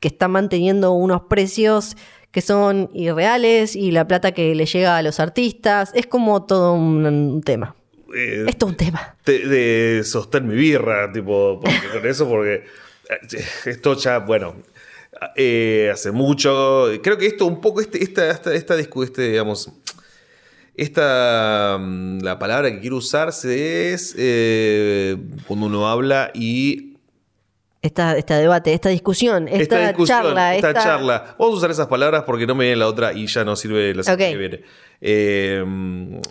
[0.00, 1.96] que está manteniendo unos precios
[2.30, 5.90] que son irreales y la plata que le llega a los artistas.
[5.94, 7.76] Es como todo un, un tema.
[8.16, 9.16] eh, Es todo un tema.
[9.26, 14.54] de, de sostén mi birra, tipo, porque- con eso, porque eh, esto ya, bueno,
[15.36, 16.86] eh, hace mucho.
[17.02, 19.70] Creo que esto un poco, este, esta, esta, esta este, digamos,
[20.74, 26.96] esta, mm, la palabra que quiero usarse es eh, cuando uno habla y
[27.82, 31.36] Esta, este debate, esta discusión, esta, esta discusión, charla, esta, esta- charla.
[31.38, 33.94] Vamos a usar esas palabras porque no me viene la otra y ya no sirve
[33.94, 34.60] la semana que viene.
[35.00, 35.56] Eh,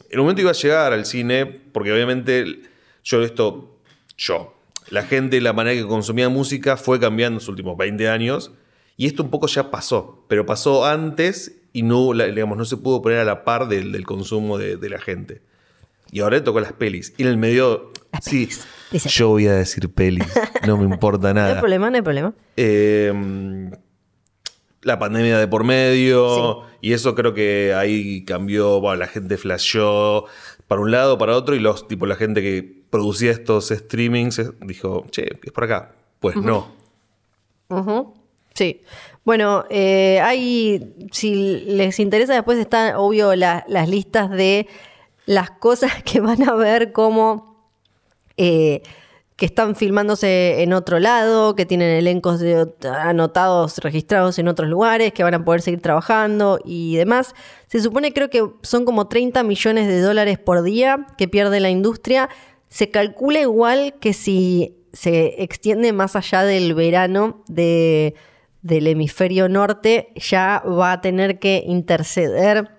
[0.09, 2.61] el momento iba a llegar al cine, porque obviamente
[3.03, 3.77] yo esto,
[4.17, 4.55] yo,
[4.89, 8.51] la gente, la manera que consumía música fue cambiando en los últimos 20 años
[8.97, 13.01] y esto un poco ya pasó, pero pasó antes y no, digamos, no se pudo
[13.01, 15.41] poner a la par del, del consumo de, de la gente.
[16.11, 17.13] Y ahora le tocó las pelis.
[17.17, 18.49] Y en el medio, Las sí,
[18.91, 20.27] yo voy a decir pelis,
[20.67, 21.59] no me importa No hay nada.
[21.61, 22.33] problema, no hay problema.
[22.57, 23.71] Eh,
[24.81, 26.63] la pandemia de por medio.
[26.81, 28.81] Y eso creo que ahí cambió.
[28.81, 30.25] Bueno, la gente flasheó
[30.67, 31.55] para un lado, para otro.
[31.55, 35.95] Y los, tipo, la gente que producía estos streamings eh, dijo, che, es por acá.
[36.19, 36.73] Pues no.
[37.69, 38.13] Ujú.
[38.53, 38.81] Sí.
[39.23, 41.35] Bueno, eh, hay, si
[41.65, 44.67] les interesa, después están, obvio, la- las listas de
[45.25, 47.69] las cosas que van a ver como
[48.37, 48.81] eh,
[49.35, 54.69] que están filmándose en otro lado, que tienen elencos de ot- anotados, registrados en otros
[54.69, 57.33] lugares, que van a poder seguir trabajando y demás.
[57.67, 61.69] Se supone, creo que son como 30 millones de dólares por día que pierde la
[61.71, 62.29] industria.
[62.69, 68.13] Se calcula igual que si se extiende más allá del verano de,
[68.61, 72.69] del hemisferio norte, ya va a tener que interceder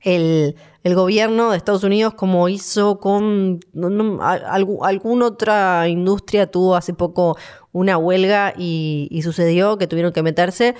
[0.00, 6.74] el, el gobierno de Estados Unidos como hizo con no- no, alguna otra industria tuvo
[6.76, 7.36] hace poco
[7.72, 10.74] una huelga y, y sucedió que tuvieron que meterse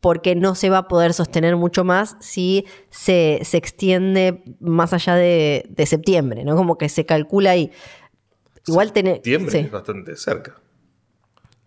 [0.00, 5.14] porque no se va a poder sostener mucho más si se, se extiende más allá
[5.14, 6.54] de, de septiembre, ¿no?
[6.54, 7.70] Como que se calcula ahí.
[8.66, 9.14] Igual tener...
[9.14, 9.58] Septiembre sí.
[9.58, 10.60] es bastante cerca.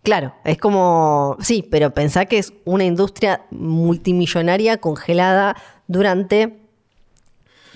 [0.02, 5.56] Claro, es como, sí, pero pensá que es una industria multimillonaria congelada
[5.88, 6.58] durante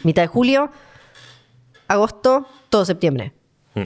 [0.05, 0.71] mitad de julio,
[1.87, 3.33] agosto, todo septiembre.
[3.75, 3.83] Mm.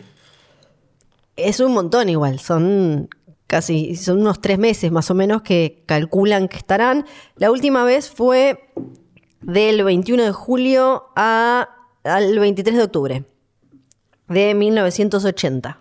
[1.37, 3.09] Es un montón igual, son
[3.49, 7.07] casi, son unos tres meses más o menos que calculan que estarán.
[7.37, 8.71] La última vez fue
[9.41, 11.69] del 21 de julio a,
[12.05, 13.25] al 23 de octubre
[14.29, 15.81] de 1980.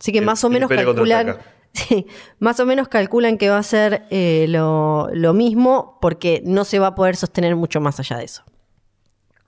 [0.00, 1.38] Así que El- más o menos calculan.
[1.74, 2.06] sí,
[2.38, 6.88] más o menos calculan que va a ser eh, lo, mismo porque no se va
[6.88, 8.42] a poder sostener mucho más allá de eso.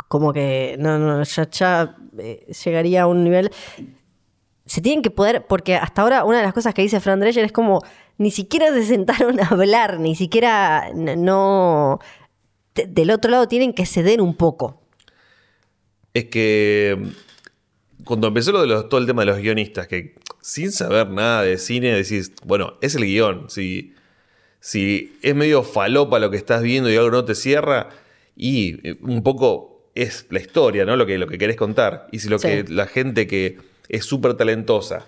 [0.09, 3.51] Como que no, no, ya, eh, llegaría a un nivel.
[4.67, 7.45] Se tienen que poder, porque hasta ahora una de las cosas que dice Fran Drescher
[7.45, 7.83] es como
[8.19, 11.99] ni siquiera se sentaron a hablar, ni siquiera no.
[12.75, 14.81] de- del otro lado tienen que ceder un poco.
[16.15, 17.11] Es que
[18.05, 21.43] cuando empezó lo de los- todo el tema de los guionistas, que sin saber nada
[21.43, 23.49] de cine decís, bueno, es el guion.
[23.51, 23.95] Si,
[24.61, 27.89] si es medio falopa lo que estás viendo y algo no te cierra,
[28.37, 30.97] y eh, un poco es la historia, ¿no?
[30.97, 32.07] Lo que, lo que querés contar.
[32.13, 32.49] Y si lo Sí.
[32.49, 35.07] que la gente que es súper talentosa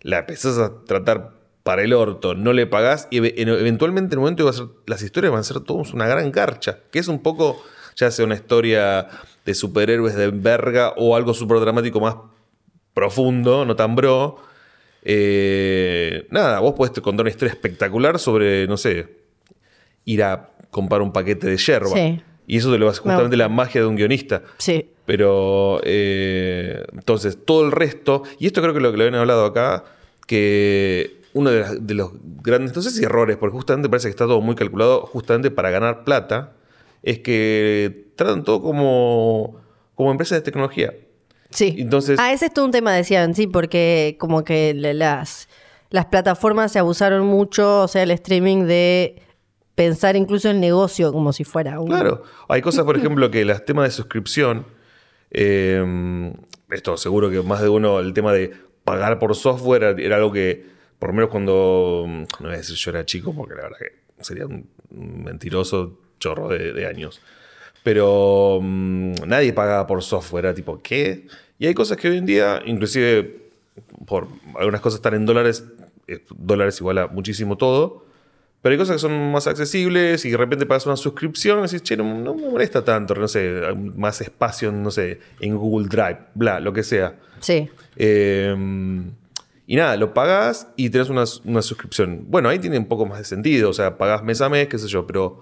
[0.00, 4.18] la empezás a tratar para el orto, no le pagás, y eve- en- eventualmente en
[4.18, 6.98] el momento va a ser- las historias van a ser todos una gran garcha, que
[6.98, 7.62] es un poco,
[7.96, 9.08] ya sea una historia
[9.44, 12.16] de superhéroes de verga o algo súper dramático más
[12.94, 14.36] profundo, no tan bro.
[15.04, 19.08] Eh, nada, vos podés contar una historia espectacular sobre, no sé,
[20.04, 21.90] ir a comprar un paquete de yerba.
[21.90, 22.22] Sí.
[22.46, 24.42] Y eso te lo hace Me justamente la magia de un guionista.
[24.58, 24.88] Sí.
[25.06, 29.44] Pero eh, entonces, todo el resto, y esto creo que lo que le habían hablado
[29.44, 29.84] acá,
[30.26, 34.10] que uno de, las- de los grandes, no sé si errores, porque justamente parece que
[34.10, 36.52] está todo muy calculado justamente para ganar plata,
[37.02, 39.60] es que tratan todo como,
[39.94, 40.94] como empresas de tecnología.
[41.50, 41.76] Sí.
[41.78, 45.48] Entonces- ah, ese es todo un tema, decían, sí, porque como que las,
[45.90, 49.22] las plataformas se abusaron mucho, o sea, el streaming de
[49.74, 51.88] pensar incluso el negocio como si fuera un...
[51.88, 54.66] Claro, hay cosas, por ejemplo, que los temas de suscripción,
[55.30, 56.32] eh,
[56.70, 58.52] esto seguro que más de uno, el tema de
[58.84, 60.66] pagar por software era, era algo que,
[60.98, 64.22] por lo menos cuando, no voy a decir yo era chico, porque la verdad que
[64.22, 67.20] sería un mentiroso chorro de, de años,
[67.82, 71.26] pero mm, nadie pagaba por software, era tipo, ¿qué?
[71.58, 73.42] Y hay cosas que hoy en día, inclusive
[74.06, 75.64] por algunas cosas están en dólares,
[76.06, 78.04] eh, dólares igual a muchísimo todo,
[78.60, 81.82] pero hay cosas que son más accesibles y de repente pagas una suscripción y decís,
[81.82, 83.60] che, no, no me molesta tanto, no sé,
[83.96, 87.16] más espacio, no sé, en Google Drive, bla, lo que sea.
[87.40, 87.68] Sí.
[87.96, 88.54] Eh,
[89.66, 92.26] y nada, lo pagás y tenés una, una suscripción.
[92.28, 94.78] Bueno, ahí tiene un poco más de sentido, o sea, pagás mes a mes, qué
[94.78, 95.40] sé yo, pero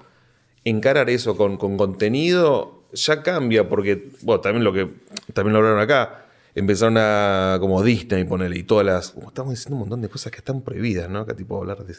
[0.65, 4.89] encarar eso con, con contenido ya cambia porque, bueno, también lo que
[5.33, 9.77] también lo hablaron acá, empezaron a, como Disney, ponerle, y todas las, como estamos diciendo
[9.77, 11.21] un montón de cosas que están prohibidas, ¿no?
[11.21, 11.95] Acá tipo hablar de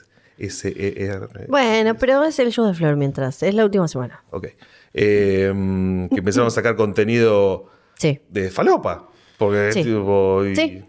[0.50, 1.48] SER.
[1.48, 4.24] Bueno, pero es el show de Flor mientras, es la última semana.
[4.32, 4.48] Ok.
[4.94, 8.20] Eh, que empezaron a sacar contenido Sí.
[8.30, 9.08] de falopa.
[9.38, 9.84] Porque es Sí.
[9.84, 10.44] tipo.
[10.46, 10.84] y- Sí.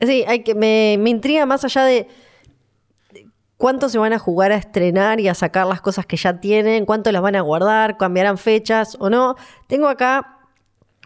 [0.00, 2.06] Sí, hay que, me, me intriga más allá de
[3.62, 6.84] cuánto se van a jugar a estrenar y a sacar las cosas que ya tienen,
[6.84, 9.36] cuánto las van a guardar, cambiarán fechas o no.
[9.68, 10.40] Tengo acá,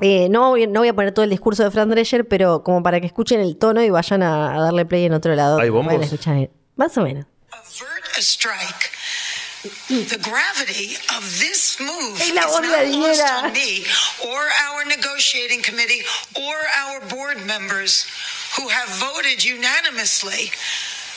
[0.00, 2.82] eh, no, voy, no voy a poner todo el discurso de Fran Drescher, pero como
[2.82, 5.58] para que escuchen el tono y vayan a, a darle play en otro lado.
[5.58, 6.02] ¿Hay bombos?
[6.02, 7.26] Escuchar Más o menos.
[9.88, 13.42] The gravity of this move Es is la not voz de la lost niñera.
[13.42, 13.84] on me
[14.24, 16.02] or our negotiating committee
[16.36, 18.06] or our board members
[18.56, 20.50] who have voted unanimously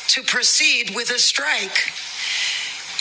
[0.09, 1.93] to proceed with a strike.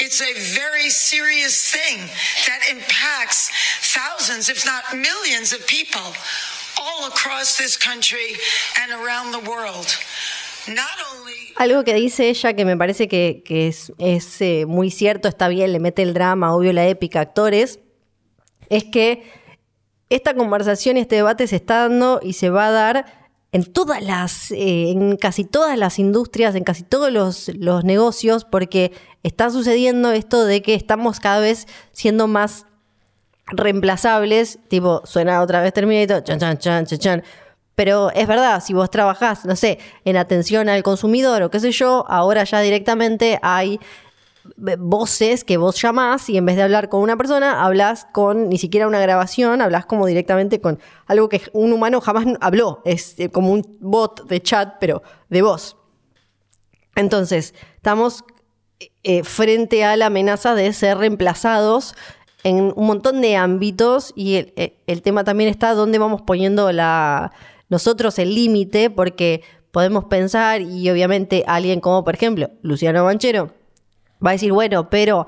[0.01, 1.99] It's a very serious thing
[2.47, 3.51] that impacts
[3.94, 6.14] thousands, if not millions, of people
[6.81, 8.37] all across this country
[8.81, 9.88] and around the world.
[10.68, 14.92] Not only Algo que dice ella que me parece que, que es, es, eh, muy
[14.92, 17.81] cierto, está bien, le mete el drama, obvio la épica, actores,
[18.68, 19.25] es que
[20.09, 23.17] esta conversación y este debate se está dando y se va a dar
[23.52, 28.44] en todas las, eh, en casi todas las industrias, en casi todos los, los negocios,
[28.44, 32.66] porque está sucediendo esto de que estamos cada vez siendo más
[33.46, 37.22] reemplazables, tipo, suena otra vez Terminator, chan, chan, chan, chan, chan.
[37.74, 41.70] Pero es verdad, si vos trabajás, no sé, en atención al consumidor o qué sé
[41.70, 43.78] yo, ahora ya directamente hay
[44.56, 48.58] voces que vos llamás y en vez de hablar con una persona, hablas con ni
[48.58, 52.82] siquiera una grabación, hablas como directamente con algo que un humano jamás habló.
[52.84, 55.76] Es eh, como un bot de chat, pero de voz.
[56.96, 58.24] Entonces, estamos
[59.02, 61.94] eh, frente a la amenaza de ser reemplazados
[62.44, 66.70] en un montón de ámbitos y el, eh, tema también está dónde vamos poniendo
[67.68, 73.58] nosotros el límite, porque podemos pensar y obviamente alguien como por ejemplo Luciano Banchero
[74.24, 75.26] va a decir, bueno, pero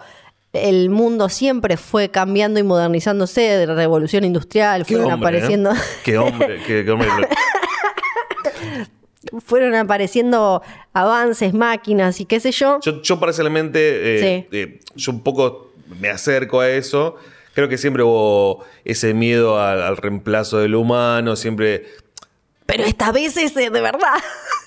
[0.52, 5.38] el mundo siempre fue cambiando y modernizándose de la revolución industrial, Qué fueron hombre, ¿eh?
[5.38, 5.72] apareciendo...
[6.04, 7.08] Qué hombre, qué, qué hombre.
[9.44, 12.80] fueron apareciendo avances, máquinas y qué sé yo.
[12.82, 14.56] Yo, yo personalmente, eh, Sí.
[14.56, 17.16] eh, yo un poco me acerco a eso.
[17.54, 21.84] Creo que siempre hubo ese miedo al, al reemplazo del humano, siempre,
[22.66, 24.14] Pero esta vez es de, verdad.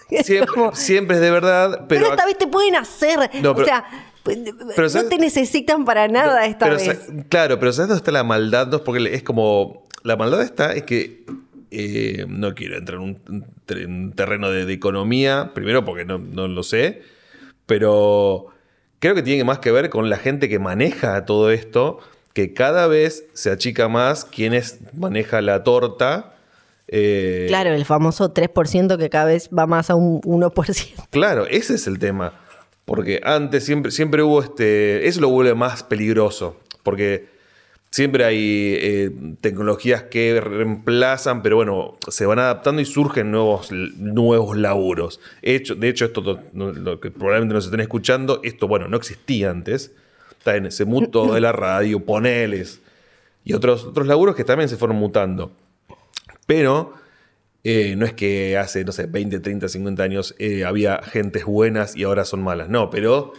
[0.23, 2.07] Siempre, como, siempre es de verdad, pero, pero...
[2.11, 3.17] esta vez te pueden hacer.
[3.41, 3.83] No, pero- o sea,
[4.23, 5.09] pero no ¿sabes?
[5.09, 7.07] te necesitan para nada esta pero, vez.
[7.29, 8.67] Claro, pero ¿sabes dónde está la maldad?
[8.67, 9.83] No, porque es como.
[10.03, 11.23] La maldad está, es que.
[11.71, 16.19] eh, no quiero entrar en un, en un terreno de, de economía, primero porque no,
[16.19, 17.01] no lo sé,
[17.65, 18.47] pero
[18.99, 21.99] creo que tiene más que ver con la gente que maneja todo esto,
[22.33, 26.35] que cada vez se achica más quién es, maneja la torta.
[26.87, 31.07] Eh, Claro, el famoso 3% que cada vez va más a un 1%.
[31.09, 32.39] Claro, ese es el tema.
[32.85, 35.07] Porque antes siempre, siempre hubo este.
[35.07, 36.59] Eso lo vuelve más peligroso.
[36.83, 37.27] Porque
[37.93, 44.57] siempre hay eh, tecnologías que reemplazan, pero bueno, se van adaptando y surgen nuevos, nuevos
[44.57, 45.19] laburos.
[45.43, 49.91] Hecho, de hecho, esto lo que probablemente nos estén escuchando, esto, bueno, no existía antes.
[50.31, 52.81] Está en ese de la radio, poneles
[53.45, 55.51] y otros, otros laburos que también se fueron mutando.
[56.45, 56.93] Pero
[57.63, 61.95] eh, no es que hace, no sé, 20, 30, 50 años eh, había gentes buenas
[61.95, 62.67] y ahora son malas.
[62.67, 63.33] No, pero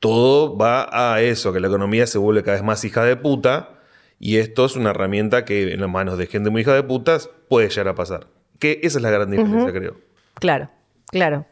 [0.00, 3.80] todo va a eso, que la economía se vuelve cada vez más hija de puta.
[4.18, 7.28] Y esto es una herramienta que en las manos de gente muy hija de putas
[7.48, 8.28] puede llegar a pasar.
[8.58, 9.96] Que esa es la gran diferencia, creo.
[10.34, 10.70] Claro,
[11.06, 11.46] claro.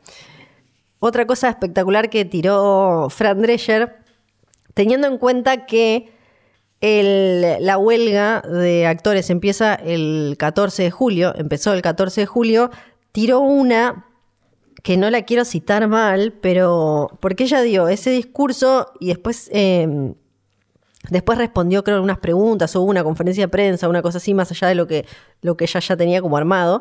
[1.00, 3.96] Otra cosa espectacular que tiró Fran Drescher,
[4.74, 6.12] teniendo en cuenta que
[6.80, 12.70] la huelga de actores empieza el 14 de julio, empezó el 14 de julio,
[13.12, 14.06] tiró una
[14.82, 20.14] que no la quiero citar mal, pero porque ella dio ese discurso y después, eh,
[21.10, 24.68] después respondió creo unas preguntas, o una conferencia de prensa, una cosa así, más allá
[24.68, 25.06] de lo que,
[25.42, 26.80] lo que ella ya tenía como armado.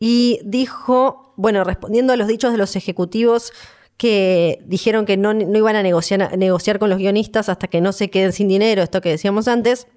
[0.00, 3.52] Y dijo, bueno, respondiendo a los dichos de los ejecutivos
[4.00, 7.82] que dijeron que no, no iban a negociar, a negociar con los guionistas hasta que
[7.82, 9.88] no se queden sin dinero, esto que decíamos antes,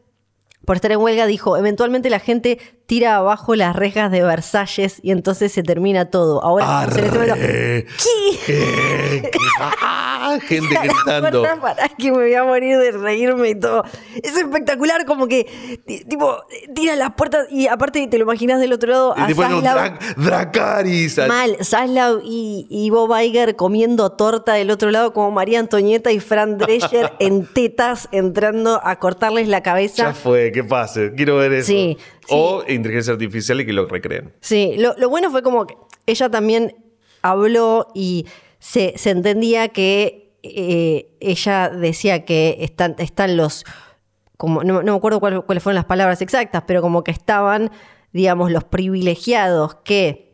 [0.66, 2.60] por estar en huelga, dijo, eventualmente la gente
[2.94, 6.44] tira abajo las rejas de Versalles y entonces se termina todo.
[6.44, 7.86] Ahora, estamos en este momento- Arre.
[8.46, 9.32] ¿Qué?
[9.60, 11.44] Ah, Gente gritando.
[11.60, 13.84] Pará, que me voy a morir de reírme y todo.
[14.22, 16.38] Es espectacular, como que, ti- tipo,
[16.76, 20.00] tira las puertas y aparte te lo imaginas del otro lado Y a después Zaslav.
[20.00, 21.18] Dra- Dracarys.
[21.28, 26.20] Mal, Zaslav y, y Bob Iger comiendo torta del otro lado como María Antonieta y
[26.20, 30.14] Fran Drescher en tetas entrando a cortarles la Ya cabeza.
[30.14, 31.12] fue, que pase.
[31.16, 31.68] Quiero ver eso.
[31.68, 31.98] Sí,
[32.30, 34.34] O inteligencia artificial y que lo recreen.
[34.42, 36.76] Sí, lo, lo bueno fue como que ella también
[37.22, 38.26] habló y
[38.60, 43.64] se, se entendía que eh, ella decía que están, están los,
[44.38, 47.72] como, no, no me acuerdo cuál- cuáles fueron las palabras exactas, pero como que estaban,
[48.12, 50.33] digamos, los privilegiados que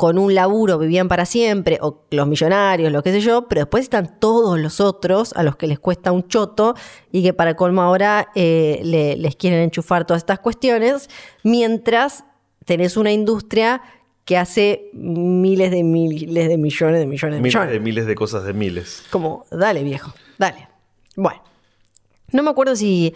[0.00, 3.82] con un laburo vivían para siempre, o los millonarios, lo que sé yo, pero después
[3.82, 6.74] están todos los otros a los que les cuesta un choto
[7.12, 11.10] y que para colmo ahora eh, le- les quieren enchufar todas estas cuestiones,
[11.44, 12.24] mientras
[12.64, 13.82] tenés una industria
[14.24, 17.70] que hace miles de miles de millones de millones de Miles millones.
[17.72, 19.04] de miles de cosas de miles.
[19.10, 20.66] Como, dale viejo, dale.
[21.14, 21.42] Bueno,
[22.32, 23.14] no me acuerdo si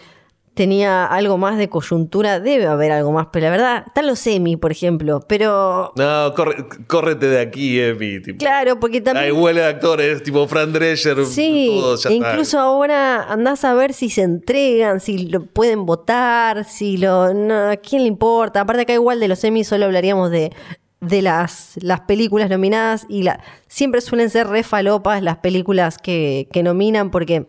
[0.55, 4.55] tenía algo más de coyuntura, debe haber algo más, pero la verdad, están los semi,
[4.55, 5.91] por ejemplo, pero...
[5.97, 8.21] No, corre- córrete de aquí, Emi.
[8.21, 8.39] Tipo.
[8.39, 9.25] Claro, porque también...
[9.25, 11.25] Hay huelga de actores, tipo Fran Drescher.
[11.25, 12.13] Sí, todo, ya está.
[12.13, 17.33] incluso ahora andás a ver si se entregan, si lo pueden votar, si lo.
[17.33, 18.61] no, ¿A quién le importa?
[18.61, 20.53] Aparte, acá igual de los Emmy solo hablaríamos de,
[21.01, 26.47] de las, las películas nominadas y la, siempre suelen ser re falopas las películas que,
[26.53, 27.47] que nominan porque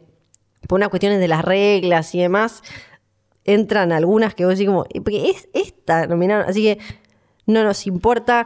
[0.66, 2.64] por unas cuestiones de las reglas y demás
[3.46, 6.78] entran algunas que vos decís como, "Eh, porque es esta nominaron, así que
[7.46, 8.44] no nos importa.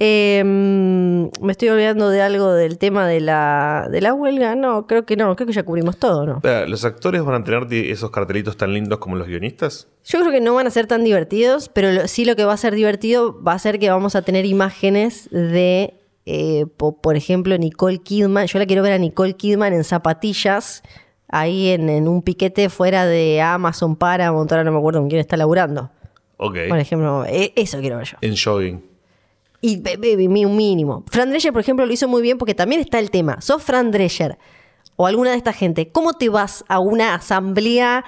[0.00, 4.54] Eh, me estoy olvidando de algo del tema de la, de la huelga.
[4.54, 6.40] No, creo que no, creo que ya cubrimos todo, ¿no?
[6.68, 9.88] ¿Los actores van a tener esos cartelitos tan lindos como los guionistas?
[10.04, 12.52] Yo creo que no van a ser tan divertidos, pero lo- sí lo que va
[12.52, 15.94] a ser divertido va a ser que vamos a tener imágenes de,
[16.26, 18.46] eh, po- por ejemplo, Nicole Kidman.
[18.46, 20.84] Yo la quiero ver a Nicole Kidman en zapatillas,
[21.28, 25.20] ahí en, en un piquete fuera de Amazon Paramount, ahora no me acuerdo con quién
[25.20, 25.90] está laburando.
[26.36, 26.56] Ok.
[26.68, 28.16] Por ejemplo, e- eso quiero ver yo.
[28.20, 28.84] En jogging.
[29.60, 31.04] Y be- be- be- un mínimo.
[31.10, 33.40] Fran Drescher, por ejemplo, lo hizo muy bien porque también está el tema.
[33.40, 34.38] Sos Fran Drescher
[34.96, 35.88] o alguna de esta gente.
[35.90, 38.04] ¿Cómo te vas a una asamblea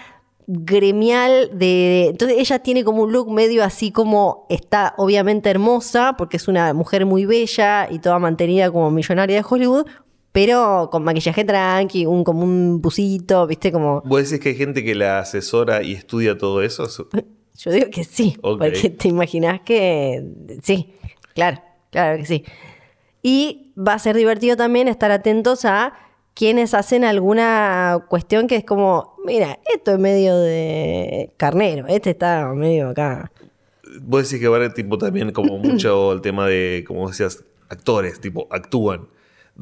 [0.47, 2.09] gremial de...
[2.11, 6.73] Entonces ella tiene como un look medio así como está obviamente hermosa porque es una
[6.75, 9.87] mujer muy bella y toda mantenida como millonaria de Hollywood,
[10.33, 14.03] pero con maquillaje tranqui, un, como un busito, viste, como...
[14.03, 16.89] ¿Vos decís que hay gente que la asesora y estudia todo eso?
[17.59, 20.24] Yo digo que sí, porque te imaginas que
[20.62, 20.95] sí,
[21.35, 21.61] claro,
[21.91, 22.45] claro que sí.
[23.22, 25.93] Y va a ser divertido también estar atentos a
[26.33, 32.49] quienes hacen alguna cuestión que es como, mira, esto es medio de carnero, este está
[32.55, 33.31] medio acá.
[34.01, 37.45] Vos decís que va a haber tipo también como mucho el tema de, como decías,
[37.68, 39.09] actores, tipo, actúan.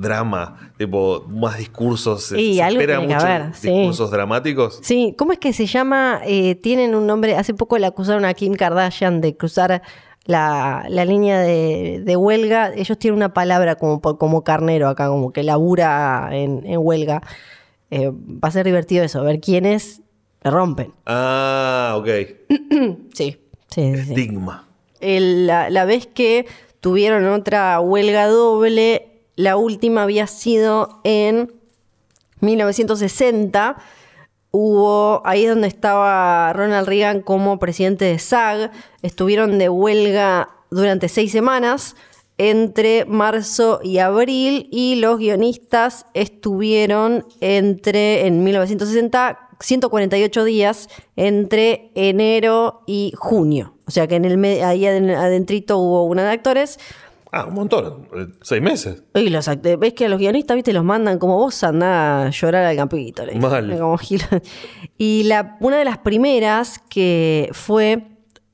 [0.00, 2.22] Drama, tipo, más discursos.
[2.24, 3.68] se- Y se algo espera mucho haber, sí.
[3.70, 4.78] discursos dramáticos.
[4.82, 6.20] Sí, ¿cómo es que se llama?
[6.24, 9.82] Eh, tienen un nombre, hace poco le acusaron a Kim Kardashian de cruzar
[10.24, 12.72] la, la línea de, de huelga.
[12.74, 17.22] Ellos tienen una palabra como, como carnero acá, como que labura en, en huelga.
[17.90, 20.02] Eh, va a ser divertido eso, ver quiénes
[20.44, 20.92] le rompen.
[21.06, 22.08] Ah, ok.
[23.14, 23.36] Sí,
[23.68, 23.80] sí.
[23.82, 24.68] Estigma.
[25.00, 26.46] el- la, la vez que
[26.80, 31.52] tuvieron otra huelga doble, la última había sido en
[32.40, 33.76] 1960.
[34.50, 38.72] Hubo ahí es donde estaba Ronald Reagan como presidente de SAG.
[39.02, 41.94] Estuvieron de huelga durante seis semanas
[42.36, 52.82] entre marzo y abril y los guionistas estuvieron entre en 1960 148 días entre enero
[52.86, 53.74] y junio.
[53.86, 56.78] O sea que en el ahí aden- adentrito hubo una de actores.
[57.32, 58.08] Ah, un montón.
[58.16, 59.02] eh, Seis meses.
[59.14, 59.48] Y los
[59.78, 63.24] ves que a los guionistas, viste, los mandan como vos andá a llorar al campito.
[63.24, 63.40] dicen.
[63.40, 63.78] Mal.
[63.78, 64.22] Como gil-
[64.98, 68.02] Y la, una de las primeras que fue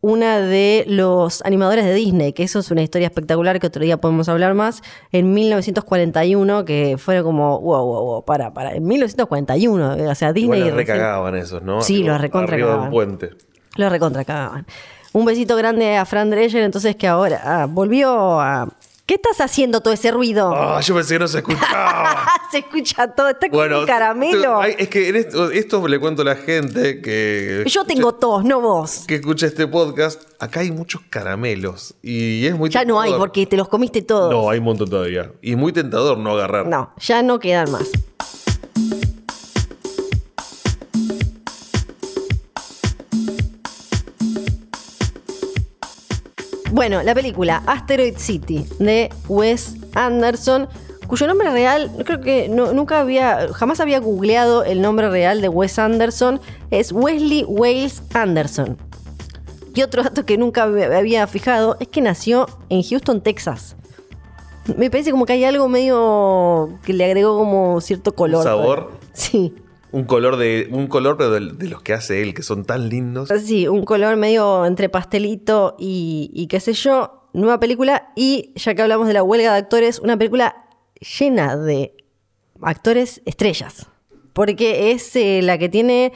[0.00, 3.98] una de los animadores de Disney, que eso es una historia espectacular que otro día
[3.98, 10.10] podemos hablar más, en 1941, que fueron como, wow, wow, wow, para, para, en 1941,
[10.10, 10.58] o sea, Disney...
[10.60, 11.80] Igual los recagaban esos, ¿no?
[11.80, 13.30] Sí, los recontra Arriba de un puente.
[13.76, 14.66] Lo recontra cagaban.
[15.14, 18.68] Un besito grande a Fran Drescher, entonces que ahora ah, volvió a...
[19.06, 20.52] ¿Qué estás haciendo todo ese ruido?
[20.52, 22.26] Ah, yo pensé que no se escuchaba.
[22.50, 24.62] Se escucha todo, está como bueno, un caramelo.
[24.64, 27.64] es que en esto, esto le cuento a la gente que.
[27.66, 29.04] Yo tengo tos, no vos.
[29.06, 30.22] Que escucha este podcast.
[30.40, 31.94] Acá hay muchos caramelos.
[32.02, 34.32] Y es muy Ya no hay porque te los comiste todos.
[34.32, 35.32] No, hay un montón todavía.
[35.42, 36.66] Y es muy tentador no agarrar.
[36.66, 37.90] No, ya no quedan más.
[46.74, 50.68] Bueno, la película Asteroid City de Wes Anderson,
[51.06, 55.48] cuyo nombre real, creo que no- nunca había, jamás había googleado el nombre real de
[55.48, 56.40] Wes Anderson,
[56.72, 58.76] es Wesley Wales Anderson.
[59.72, 63.76] Y otro dato que nunca me había fijado es que nació en Houston, Texas.
[64.76, 68.42] Me parece como que hay algo medio que le agregó como cierto color.
[68.42, 68.90] sabor?
[69.12, 69.54] Sí.
[69.94, 70.66] Un color de.
[70.72, 73.28] Un color, pero de, los que hace él, que son tan lindos.
[73.44, 77.28] Sí, un color medio entre pastelito y, y qué sé yo.
[77.32, 78.12] Nueva película.
[78.16, 80.66] Y ya que hablamos de la huelga de actores, una película
[81.18, 81.94] llena de
[82.60, 83.86] actores estrellas.
[84.32, 86.12] Porque es eh, la que tiene.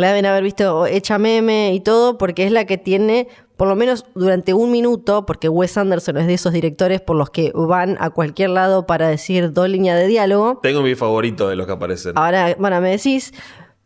[0.00, 3.76] La deben haber visto hecha meme y todo, porque es la que tiene, por lo
[3.76, 7.98] menos durante un minuto, porque Wes Anderson es de esos directores por los que van
[8.00, 10.58] a cualquier lado para decir dos líneas de diálogo.
[10.62, 12.12] Tengo mi favorito de los que aparecen.
[12.16, 13.32] Ahora, bueno, me decís,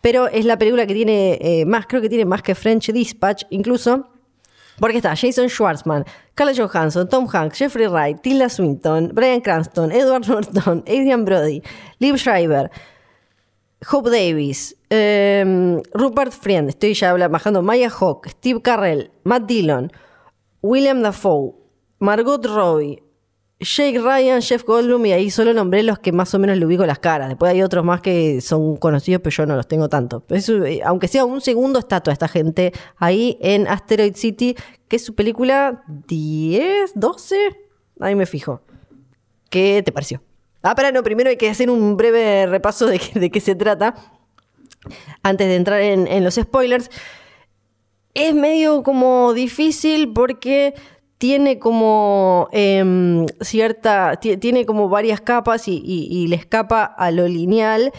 [0.01, 3.45] pero es la película que tiene eh, más, creo que tiene más que French Dispatch,
[3.51, 4.09] incluso.
[4.79, 6.05] Porque está Jason Schwartzman,
[6.35, 11.63] Carla Johansson, Tom Hanks, Jeffrey Wright, Tilda Swinton, Brian Cranston, Edward Norton, Adrian Brody,
[12.01, 12.71] Liv Schreiber,
[13.91, 19.93] Hope Davis, eh, Rupert Friend, estoy ya bajando, Maya Hawk, Steve Carrell, Matt Dillon,
[20.63, 21.55] William Dafoe,
[21.99, 23.03] Margot Robbie,
[23.61, 26.85] Jake Ryan, Jeff Goldblum, y ahí solo nombré los que más o menos le ubico
[26.87, 27.29] las caras.
[27.29, 30.25] Después hay otros más que son conocidos, pero yo no los tengo tanto.
[30.29, 34.57] Eh, aunque sea un segundo, está toda esta gente ahí en Asteroid City,
[34.89, 37.37] que es su película 10, 12,
[38.01, 38.61] ahí me fijo.
[39.51, 40.21] ¿Qué te pareció?
[40.67, 43.95] Ah, pero no, primero hay que hacer un breve repaso de, qué- se trata.
[45.23, 46.91] Antes de entrar en, los spoilers.
[48.15, 50.75] Es medio como difícil porque
[51.19, 54.17] tiene como em, cierta.
[54.17, 55.81] ti- Tiene como varias capas y,
[56.29, 57.93] le escapa a lo lineal.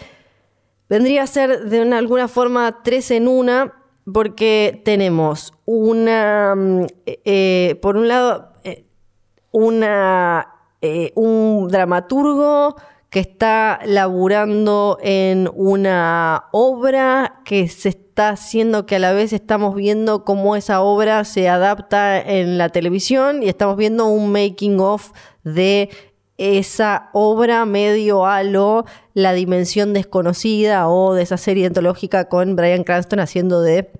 [0.89, 3.73] Vendría a ser de una- alguna forma tres en una,
[4.11, 6.55] porque tenemos una.
[6.55, 8.85] mm, eh, eh, por un lado, eh,
[9.51, 10.54] una,
[10.85, 12.75] eh, un dramaturgo
[13.09, 19.75] que está laburando en una obra que se está haciendo que a la vez estamos
[19.75, 25.11] viendo cómo esa obra se adapta en la televisión y estamos viendo un making of
[25.43, 25.89] de
[26.37, 32.83] esa obra medio a lo La Dimensión Desconocida o de esa serie antológica con Brian
[32.83, 33.91] Cranston haciendo de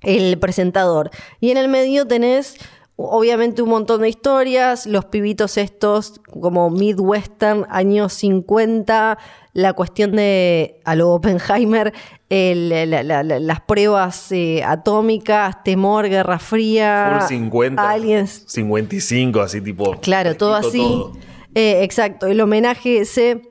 [0.00, 1.10] el presentador.
[1.40, 2.56] Y en el medio tenés
[2.96, 9.18] obviamente un montón de historias, los pibitos estos como Midwestern, años 50,
[9.52, 11.92] la cuestión de, a lo Oppenheimer,
[12.28, 17.90] el- la- la- la- las pruebas eh, atómicas, temor, guerra fría, Full 50.
[17.90, 19.98] aliens, 55, así tipo.
[20.00, 20.92] Claro, todo fresquito así.
[20.92, 21.12] todo.
[21.54, 23.42] Eh, exacto, el homenaje ese,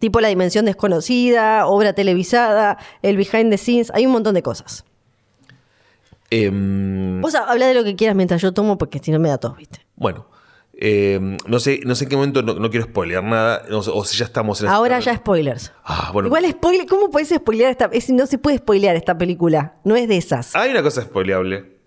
[0.00, 4.84] tipo la dimensión desconocida, obra televisada, el behind the scenes, hay un montón de cosas.
[6.34, 9.36] Em, Vos habla de lo que quieras mientras yo tomo, porque si no me da
[9.38, 9.80] tos, ¿viste?
[9.96, 10.26] bueno.
[10.74, 13.62] em, no sé, no sé en qué momento no, no quiero spoilear nada.
[13.70, 15.72] no o si ya estamos en Ahora ya spoilers.
[15.84, 16.28] Ah, bueno.
[16.28, 17.90] Igual spoiler, ¿cómo puedes spoilear esta?
[17.92, 20.56] es- no se puede spoilear esta película, no es de esas.
[20.56, 21.81] Hay una cosa spoileable.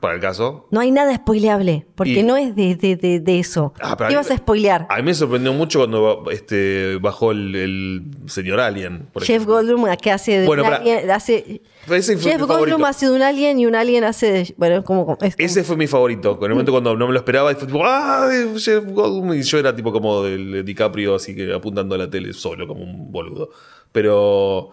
[0.00, 0.68] Para el caso.
[0.70, 3.74] No hay nada spoileable, porque Y- no es de, de- de- de eso.
[3.80, 4.86] Ah, ¿Qué a- vas a spoilear?
[4.88, 9.08] A mí me sorprendió mucho cuando este, bajó el, el señor Alien.
[9.12, 9.44] por Jeff.
[9.44, 13.66] Goldblum que hace de Bueno, un alien, hace Jeff Goldblum hace de un alien y
[13.66, 16.36] un alien hace de bueno, como es como- Ese fue mi favorito.
[16.38, 18.28] En el momento cuando no me lo esperaba, y fue tipo, ¡ah!
[18.58, 19.34] Jeff Goldblum.
[19.34, 22.82] Y yo era tipo como del DiCaprio, así que apuntando a la tele solo, como
[22.84, 23.50] un boludo.
[23.92, 24.70] Pero,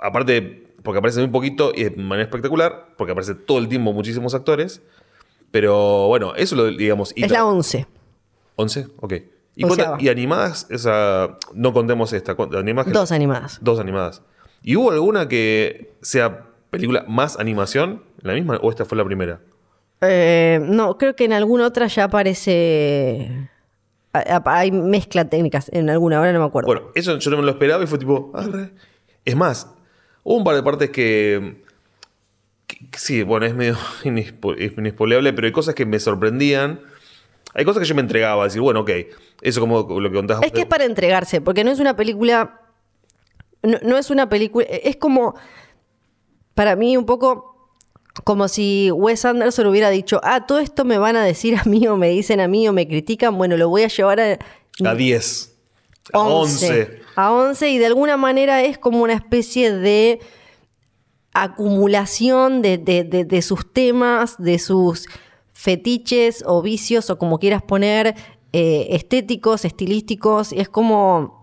[0.00, 4.34] aparte, porque aparece muy poquito y de manera espectacular, porque aparece todo el tiempo muchísimos
[4.34, 4.82] actores.
[5.50, 7.12] Pero bueno, eso lo digamos.
[7.16, 7.86] y es la 11.
[8.56, 9.14] 11, ok.
[9.54, 12.90] ¿Y, animadas, esa, no contemos esta, ¿cuántas animadas?
[12.90, 13.58] que- Dos animadas.
[13.60, 14.22] Dos animadas.
[14.62, 18.02] ¿Y hubo alguna que sea película más animación?
[18.22, 19.40] ¿La misma o esta fue la primera?
[20.00, 23.48] Eh, no, creo que en alguna otra ya aparece
[24.12, 26.66] hay mezcla técnicas en alguna, ahora no me acuerdo.
[26.66, 28.30] Bueno, eso yo no me lo esperaba y fue tipo.
[28.34, 28.70] arre.
[29.24, 29.68] Es más,
[30.24, 31.62] hubo un par de partes que.
[32.66, 36.80] que- que sí, bueno, es medio inespo- es inespoleable, pero hay cosas que me sorprendían.
[37.54, 38.90] Hay cosas que yo me entregaba, decir, bueno, ok,
[39.42, 40.44] eso como lo que contabas.
[40.46, 42.60] Es que es para entregarse, porque no es una película.
[43.62, 44.66] No, no es una película.
[44.66, 45.34] Es como.
[46.54, 47.50] Para mí, un poco.
[48.24, 51.86] Como si Wes Anderson hubiera dicho: Ah, todo esto me van a decir a mí,
[51.86, 53.36] o me dicen a mí, o me critican.
[53.38, 54.38] Bueno, lo voy a llevar a.
[54.84, 55.51] A 10.
[56.12, 57.00] A 11.
[57.16, 60.20] A 11, y de alguna manera es como una especie de
[61.32, 65.06] acumulación de, de- de- de sus temas, de sus
[65.52, 68.14] fetiches o vicios, o como quieras poner,
[68.52, 70.52] eh, estéticos, estilísticos.
[70.52, 71.40] Y es como.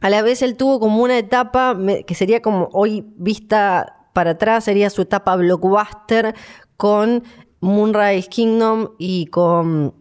[0.00, 4.32] A la vez él tuvo como una etapa me- que sería como hoy vista para
[4.32, 6.34] atrás, sería su etapa blockbuster
[6.76, 7.22] con
[7.60, 9.94] Moonrise Kingdom y con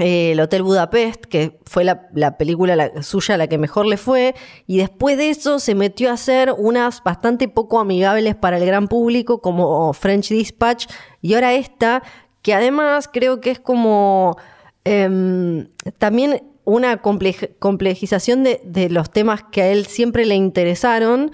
[0.00, 3.96] eh, el Hotel Budapest, que fue la, la película la- suya la que mejor le
[3.96, 4.34] fue,
[4.66, 8.88] y después de eso se metió a hacer unas bastante poco amigables para el gran
[8.88, 10.86] público, como French Dispatch,
[11.22, 12.02] y ahora esta,
[12.42, 14.36] que además creo que es como
[14.84, 21.30] em, también una comple- complejización de, de los temas que a él siempre le interesaron,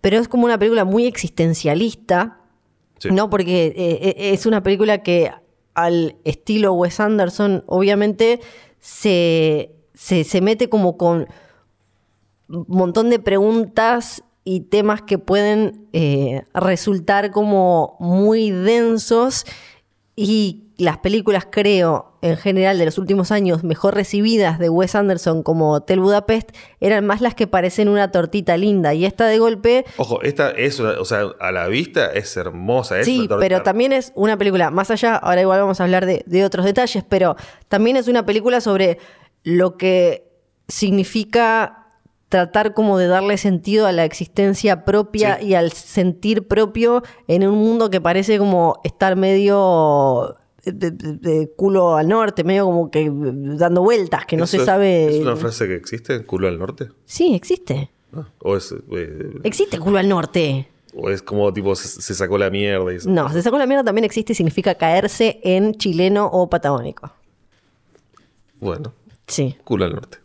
[0.00, 2.34] pero es como una película muy existencialista,
[3.00, 3.10] Sí.
[3.12, 5.30] no, porque eh, eh, es una película que
[5.84, 8.40] al estilo Wes Anderson, obviamente,
[8.80, 11.28] se, se, se mete como con
[12.48, 19.44] un montón de preguntas y temas que pueden eh, resultar como muy densos
[20.16, 25.42] y las películas, creo, en general de los últimos años mejor recibidas de Wes Anderson
[25.42, 26.50] como Hotel Budapest
[26.80, 30.78] eran más las que parecen una tortita linda y esta de golpe Ojo, esta es
[30.80, 32.98] o sea, a la vista es hermosa.
[33.00, 36.06] Es Sí, una pero también es una película, más allá, ahora igual vamos a hablar
[36.06, 37.34] de, de otros detalles, pero
[37.68, 38.98] también es una película sobre
[39.42, 40.30] lo que
[40.68, 41.86] significa
[42.28, 45.46] tratar como de darle sentido a la existencia propia Sí.
[45.48, 50.36] y al sentir propio en un mundo que parece como estar medio
[50.72, 55.16] de, culo al norte, medio como que dando vueltas, que no ¿Eso se es- sabe.
[55.16, 56.24] ¿Es una frase que existe?
[56.24, 56.88] ¿Culo al norte?
[57.04, 57.90] Sí, existe.
[58.12, 60.68] Ah, ¿O es, eh, Existe culo al norte.
[60.94, 62.98] o es como tipo se, se sacó la mierda y?
[63.06, 67.12] No, se sacó la mierda también existe y significa caerse en chileno o patagónico.
[68.60, 68.92] Bueno,
[69.26, 69.56] Sí.
[69.64, 70.18] culo al norte.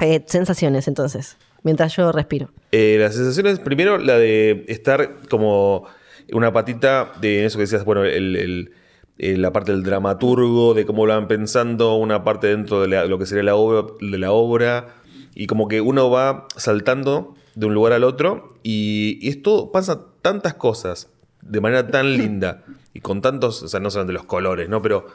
[0.00, 2.50] Eh, sensaciones, entonces, mientras yo respiro.
[2.72, 5.86] Eh, las sensaciones, primero la de estar como
[6.32, 8.72] una patita de eso que decías, bueno, el- el-
[9.18, 13.06] eh, la parte del dramaturgo, de cómo lo van pensando, una parte dentro de, la-
[13.06, 14.94] lo que sería la obra, de la obra,
[15.34, 20.06] y como que uno va saltando de un lugar al otro, y, y esto pasa
[20.22, 21.08] tantas cosas
[21.42, 24.80] de manera tan linda, y con tantos, o sea, no solamente los colores, ¿no?
[24.82, 25.06] Pero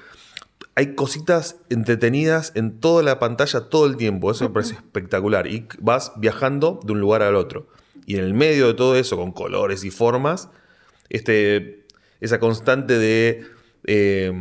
[0.76, 4.32] hay cositas entretenidas en toda la pantalla todo el tiempo.
[4.32, 5.47] Eso me parece espectacular.
[5.47, 7.68] Y vas viajando de un lugar al otro.
[8.06, 10.49] Y en el medio de todo eso, con colores y formas,
[11.10, 11.86] este,
[12.22, 13.43] esa constante de,
[13.86, 14.32] eh,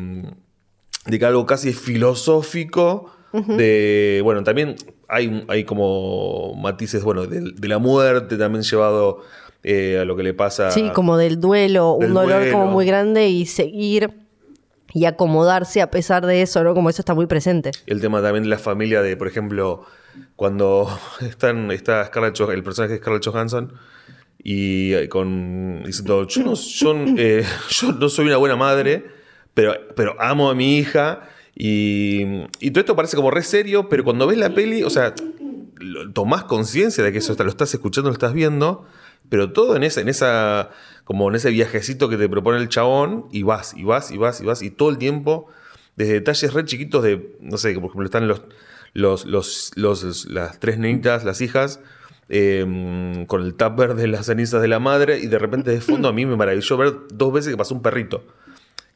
[1.06, 3.12] de que algo casi filosófico.
[3.32, 4.74] De, bueno, también
[5.06, 9.22] hay, hay como matices, bueno, de, de la muerte también llevado
[9.62, 10.70] eh, a lo que le pasa.
[10.70, 12.52] Sí, como del duelo, Del un dolor duelo.
[12.52, 14.10] como muy grande y seguir
[14.92, 16.74] y acomodarse a pesar de eso, ¿no?
[16.74, 17.70] Como eso está muy presente.
[17.86, 19.84] El tema también de la familia de, por ejemplo,
[20.36, 20.88] cuando
[21.20, 23.72] están, está Scarlett el personaje de Scarlett Johansson
[24.42, 29.04] y eh, con diciendo, yo no, yo, eh, yo no soy una buena madre,
[29.54, 31.28] pero, pero amo a mi hija.
[31.54, 32.22] Y,
[32.60, 35.14] y todo esto parece como re serio, pero cuando ves la peli, o sea,
[36.14, 38.86] tomás conciencia de que eso está- lo estás escuchando, lo estás viendo,
[39.28, 40.70] pero todo en esa, en esa,
[41.04, 44.40] como en ese viajecito que te propone el chabón, y vas, y vas, y vas,
[44.40, 45.48] y vas, y todo el tiempo,
[45.96, 48.42] desde detalles re chiquitos de, no sé, por ejemplo, están los,
[48.94, 51.80] los, los, los- las tres nenitas, las hijas,
[52.28, 56.08] eh, con el tupper de las cenizas de la madre, y de repente de fondo
[56.08, 58.24] a mí me maravilló ver dos veces que pasó un perrito.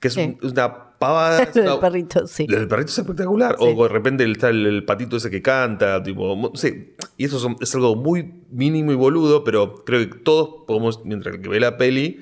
[0.04, 0.36] Que es Sí.
[0.42, 1.42] una pavada.
[1.44, 2.46] es Lo del una- perrito, sí.
[2.46, 3.56] Lo del perrito es espectacular.
[3.58, 3.64] Sí.
[3.74, 6.94] O de repente está el, el patito ese que canta, tipo, no sé.
[7.16, 11.38] Y eso son- es algo muy mínimo y boludo, pero creo que todos podemos, mientras
[11.38, 12.20] que ve la peli,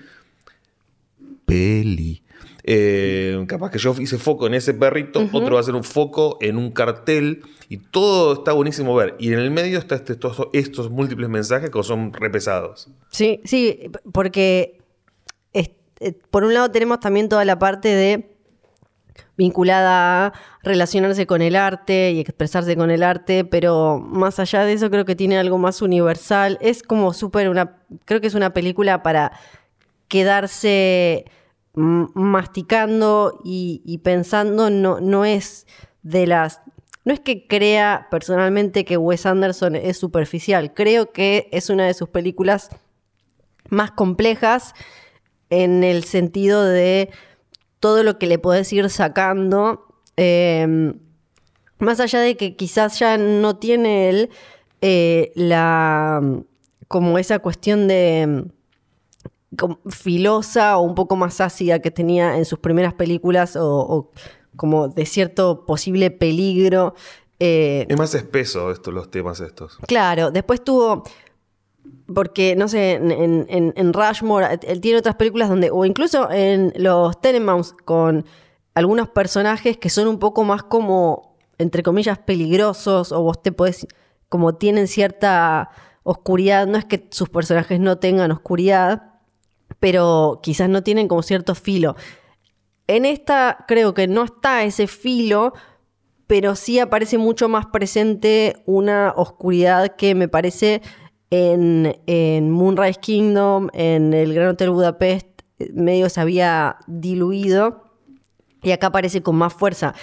[1.44, 2.22] peli.
[2.64, 6.38] eh, capaz que yo hice foco en ese perrito, otro va a hacer un foco
[6.40, 9.16] en un cartel y todo está buenísimo ver.
[9.18, 12.88] Y en el medio está este- estos, estos múltiples mensajes que son repesados.
[13.10, 14.78] Sí, sí, porque
[16.02, 18.32] eh, por un lado tenemos también toda la parte de
[19.36, 20.32] vinculada a
[20.62, 25.04] relacionarse con el arte y expresarse con el arte, pero más allá de eso creo
[25.04, 26.58] que tiene algo más universal.
[26.60, 29.32] Es como súper una, creo que es una película para
[30.08, 31.24] quedarse
[31.74, 35.66] masticando y, y pensando, no, no es
[36.02, 36.60] de las...
[37.04, 41.94] No es que crea personalmente que Wes Anderson es superficial, creo que es una de
[41.94, 42.68] sus películas
[43.70, 44.74] más complejas
[45.52, 47.10] en el sentido de
[47.78, 49.86] todo lo que le podés ir sacando.
[50.16, 50.94] eh,
[51.78, 54.30] más allá de que quizás ya no tiene él
[54.80, 56.20] eh, la
[56.86, 58.44] como esa cuestión de
[59.58, 64.10] como filosa o un poco más ácida que tenía en sus primeras películas o, o
[64.56, 66.94] como de cierto posible peligro.
[67.40, 69.76] eh, Es más espeso esto, los temas estos.
[69.88, 71.02] Claro, después tuvo.
[72.14, 77.20] Porque, no sé, en, en- Rushmore, él tiene otras películas donde, o incluso en los
[77.20, 78.24] Tenenbaums, con
[78.74, 83.86] algunos personajes que son un poco más como, entre comillas, peligrosos, o vos te podés,
[84.28, 85.70] como tienen cierta
[86.02, 89.14] oscuridad, no es que sus personajes no tengan oscuridad,
[89.80, 91.96] pero quizás no tienen como cierto filo.
[92.86, 95.54] En esta creo que no está ese filo,
[96.26, 100.82] pero sí aparece mucho más presente una oscuridad que me parece
[101.32, 105.26] en, en Moonrise Kingdom, en el Gran Hotel Budapest,
[105.72, 107.94] medio se había diluido
[108.62, 109.94] y acá aparece con más fuerza.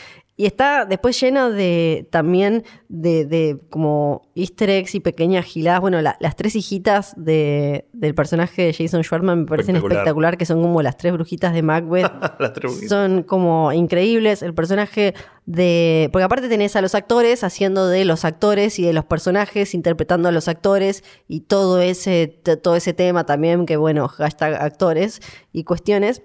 [0.41, 5.81] Y está después lleno de también de, de como easter eggs y pequeñas giladas.
[5.81, 9.97] Bueno, la- las tres hijitas de- del personaje de Jason Schwartzman me parecen Espectacular.
[9.97, 12.09] espectacular, que son como las tres brujitas de Macbeth.
[12.39, 12.87] Las tres brujitas.
[12.89, 14.41] son como increíbles.
[14.41, 15.13] El personaje
[15.45, 16.07] de.
[16.13, 20.29] Porque aparte tenés a los actores haciendo de los actores y de los personajes, interpretando
[20.29, 22.27] a los actores y todo ese,
[22.63, 25.19] todo ese tema también, que bueno, hashtag actores
[25.51, 26.21] y cuestiones.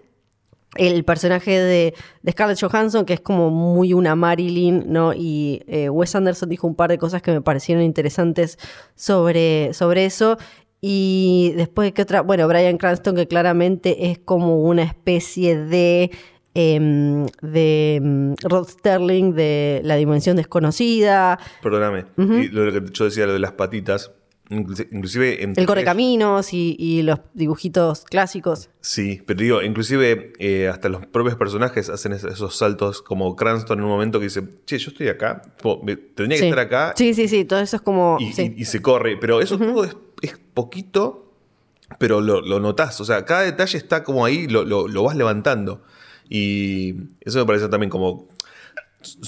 [0.77, 5.13] El personaje de, de Scarlett Johansson, que es como muy una Marilyn, ¿no?
[5.15, 8.59] Y eh, Wes Anderson dijo un par de cosas que me parecieron interesantes
[8.95, 10.37] sobre, sobre eso.
[10.81, 12.21] Y después, ¿qué otra?
[12.21, 16.11] Bueno, Brian Cranston, que claramente es como una especie de.
[16.53, 21.39] em, de em, Rod Sterling de La Dimensión Desconocida.
[21.63, 22.05] Perdóname.
[22.19, 24.13] Y lo que yo decía, lo de las patitas.
[24.51, 28.69] Inclusi- Inclusive en El Correcaminos y, y los dibujitos clásicos.
[28.81, 33.79] Sí, pero digo, inclusive eh, hasta los propios personajes hacen es- esos saltos como Cranston
[33.79, 35.43] en un momento que dice, che, yo estoy acá,
[36.15, 36.45] tendría que Sí.
[36.49, 37.45] estar acá Sí, sí, sí.
[37.45, 38.17] Todo eso es como.
[38.21, 38.55] y, sí.
[38.57, 39.17] y- y se corre.
[39.17, 41.33] Pero eso todo es, es poquito,
[41.99, 43.01] pero lo, lo notás.
[43.01, 45.83] O sea, cada detalle está como ahí, lo, lo- lo vas levantando.
[46.29, 48.29] Y eso me parece también como...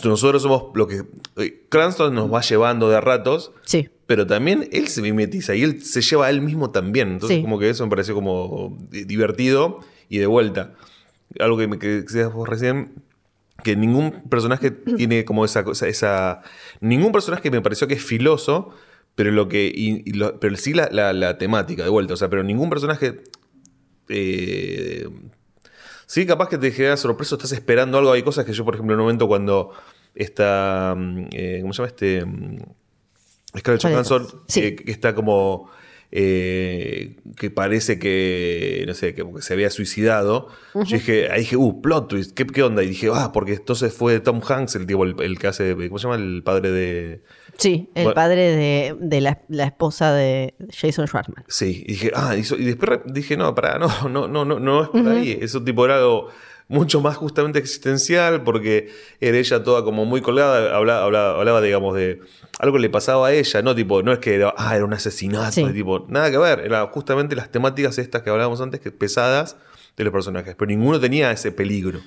[0.05, 1.03] Nosotros somos lo que...
[1.37, 3.91] eh, Cranston nos va llevando de a ratos, Sí.
[4.07, 7.13] Pero también él se mimetiza y él se lleva a él mismo también.
[7.13, 7.43] Entonces, Sí.
[7.43, 10.75] como que eso me pareció como di- divertido y de vuelta.
[11.41, 12.93] Algo que me que decías vos recién,
[13.65, 16.43] que ningún personaje tiene como esa cosa, esa.
[16.81, 18.71] Ningún personaje me pareció que es filoso,
[19.17, 19.67] pero lo que.
[19.75, 22.15] y- y lo- pero sí la, la- la temática, de vuelta.
[22.15, 23.23] O sea, pero ningún personaje.
[24.09, 25.09] eh,
[26.07, 28.13] sí, capaz que te genera sorpresa, estás esperando algo.
[28.13, 29.73] Hay cosas que yo, por ejemplo, en un momento cuando
[30.15, 30.95] está.
[30.97, 32.25] mm, eh, ¿Cómo se llama este?
[33.59, 34.43] Scarlett ¿Cuál de Johansson, todas?
[34.49, 34.61] Sí.
[34.61, 35.71] eh, que está como.
[36.13, 40.49] eh, que parece que, no sé, que, que se había suicidado.
[40.75, 42.83] Yo dije, ahí dije, uh, plot twist, ¿qué, qué onda?
[42.83, 45.99] Y dije, ah, porque entonces fue Tom Hanks, el tipo, el, el que hace, ¿cómo
[45.99, 46.17] se llama?
[46.17, 47.23] El padre de...
[47.59, 48.15] Sí, el Bueno.
[48.15, 51.45] padre de, de la, la esposa de Jason Schwartzman.
[51.49, 54.61] Sí, y dije, ah, y, so- y después dije, no, pará, no, no, no, no,
[54.61, 55.39] no es por ahí.
[55.41, 56.29] Eso tipo era algo
[56.69, 58.91] mucho más justamente existencial, porque
[59.21, 62.21] era ella toda como muy colgada, hablaba, hablaba, hablaba, digamos, de
[62.59, 64.93] algo que le pasaba a ella, no tipo, no es que era, ah, era un
[64.93, 65.65] asesinato, Sí.
[65.73, 69.57] tipo, nada que ver, era justamente las temáticas estas que hablábamos antes, que pesadas
[69.97, 72.01] de los personajes, pero ninguno tenía ese peligro.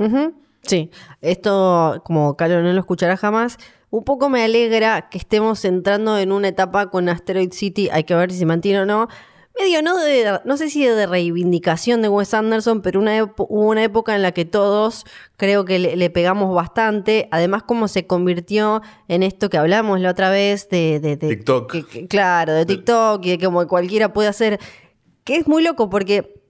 [0.64, 0.92] Sí,
[1.22, 3.58] esto, como Carlos no lo escuchará jamás,
[3.92, 8.14] un poco me alegra que estemos entrando en una etapa con Asteroid City, hay que
[8.14, 9.08] ver si se mantiene o no.
[9.58, 13.84] Medio, no, de, no sé si de reivindicación de Wes Anderson, pero una hubo una
[13.84, 17.28] época en la que todos creo que le, le pegamos bastante.
[17.32, 21.00] Además, como se convirtió en esto que hablamos la otra vez de...
[21.02, 21.72] de- de- TikTok.
[21.72, 24.60] que- que- claro, de TikTok y de que como cualquiera puede hacer.
[25.26, 26.42] Que es muy loco porque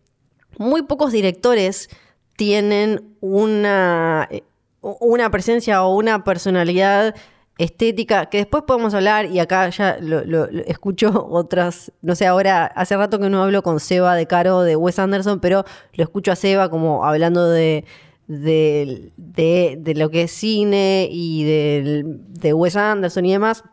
[0.57, 1.89] muy pocos directores
[2.37, 4.43] tienen una, eh,
[4.81, 7.15] una presencia o una personalidad
[7.59, 12.25] estética, que después podemos hablar, y acá ya lo, lo- lo escucho otras, no sé,
[12.25, 16.03] ahora hace rato que no hablo con Seba de Caro de Wes Anderson, pero lo
[16.03, 17.85] escucho a Seba como hablando de,
[18.27, 22.03] de, de- de lo que es cine y del-
[22.33, 23.63] de Wes Anderson y demás,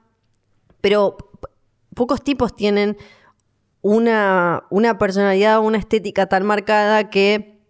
[0.81, 1.17] pero
[1.95, 2.97] pocos tipos tienen
[3.83, 7.61] una, una personalidad, una estética tan marcada que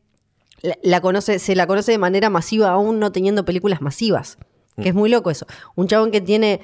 [0.62, 4.38] la, la conoce, se la conoce de manera masiva, aún no teniendo películas masivas.
[4.80, 5.46] Que es muy loco eso.
[5.74, 6.60] Un chabón que tiene,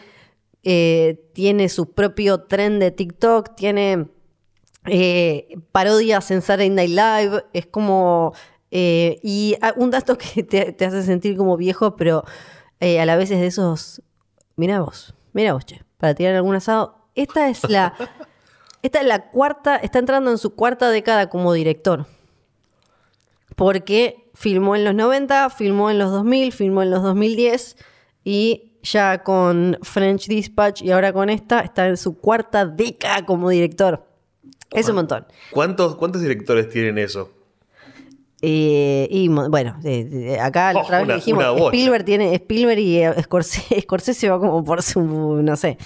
[0.63, 4.09] eh, tiene su propio tren de TikTok, tiene
[4.87, 8.35] eh, parodias en Saturday Night Live, es como...
[8.71, 12.25] eh, y ah, un dato que te, te hace sentir como viejo, pero
[12.81, 14.03] a la vez es de esos...
[14.57, 17.09] Mira vos, mira vos, che, para tirar algún asado.
[17.15, 17.95] Esta es la...
[18.83, 22.07] Esta es la cuarta, está entrando en su cuarta década como director.
[23.55, 27.77] Porque filmó en los 90, filmó en los 2000, filmó en los 2010
[28.25, 33.49] y ya con French Dispatch y ahora con esta está en su cuarta década como
[33.51, 34.05] director.
[34.70, 35.27] Es un montón.
[35.51, 37.31] ¿Cuántos, ¿Cuántos directores tienen eso?
[38.45, 41.45] Eh, y bueno, eh, acá Oh, otra vez una- dijimos.
[41.66, 45.79] Spielberg tiene, Spielberg y eh, Scorsese, Scorsese va como por su, no sé.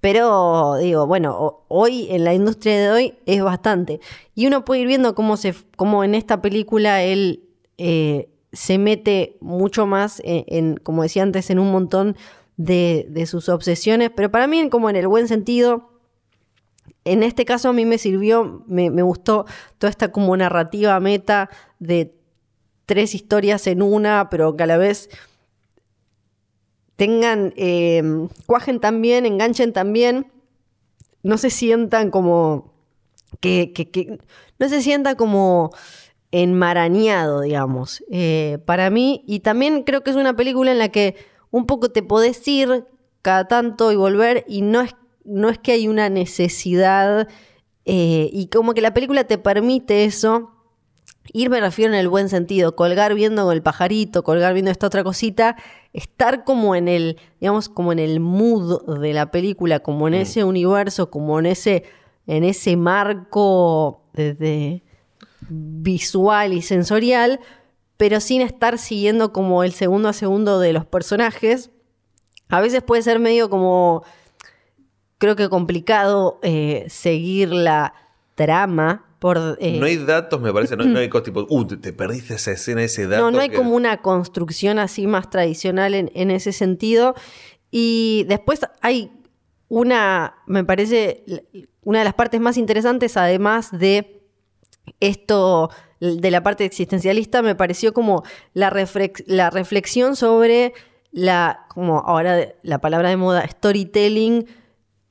[0.00, 3.98] Pero digo, bueno, hoy en la industria de hoy es bastante.
[4.36, 7.42] Y uno puede ir viendo cómo se, cómo en esta película él
[7.78, 12.16] eh, se mete mucho más en, en, como decía antes, en un montón
[12.56, 15.92] de, de sus obsesiones, pero para mí como en el buen sentido.
[17.04, 19.44] En este caso a mí me sirvió, me, me gustó
[19.78, 22.14] toda esta como narrativa meta de
[22.84, 25.08] tres historias en una, pero que a la vez
[26.96, 28.02] tengan, eh,
[28.46, 30.32] cuajen también, enganchen también,
[31.22, 32.72] no se sientan como,
[33.40, 34.18] que, que- que-
[34.58, 35.70] no se sienta como
[36.32, 39.22] enmarañado, digamos, eh, para mí.
[39.26, 41.16] Y también creo que es una película en la que
[41.50, 42.84] un poco te podés ir
[43.22, 47.28] cada tanto y volver y no es, no es que hay una necesidad
[47.84, 50.52] eh, y como que la película te permite eso.
[51.32, 54.86] Ir me refiero en el buen sentido, colgar viendo con el pajarito, colgar viendo esta
[54.86, 55.56] otra cosita,
[55.92, 60.44] estar como en el, digamos, como en el mood de la película, como en ese
[60.44, 61.82] universo, como en ese,
[62.28, 64.82] en ese marco de, de
[65.48, 67.40] visual y sensorial,
[67.96, 71.70] pero sin estar siguiendo como el segundo a segundo de los personajes.
[72.48, 74.04] A veces puede ser medio como,
[75.18, 77.94] creo que complicado eh, seguir la
[78.34, 79.56] trama por...
[79.60, 80.76] eh, no hay datos, me parece.
[80.76, 83.22] No, no hay cosas tipo, uh, te, te perdiste esa escena, ese dato.
[83.22, 87.14] no, no hay que- como una construcción así más tradicional en, en ese sentido.
[87.70, 89.10] Y después hay
[89.68, 91.24] una, me parece,
[91.82, 94.15] una de las partes más interesantes, además de
[95.00, 95.70] esto,
[96.00, 98.22] de la parte existencialista, me pareció como
[98.54, 98.72] la,
[99.26, 100.72] la reflexión sobre
[101.12, 104.46] la, como ahora la palabra de moda, storytelling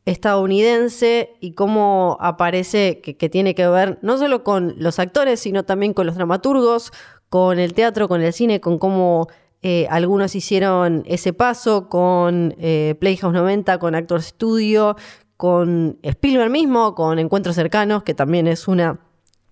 [0.06, 5.94] estadounidense y cómo aparece que, tiene que ver no solo con los actores, sino también
[5.94, 6.94] con los dramaturgos,
[7.30, 9.28] con el teatro, con el cine, con cómo
[9.64, 14.96] eh, algunos hicieron ese paso, con eh, Playhouse 90, con Actor Studio,
[15.38, 19.00] con Spielberg mismo, con Encuentros Cercanos, que también es una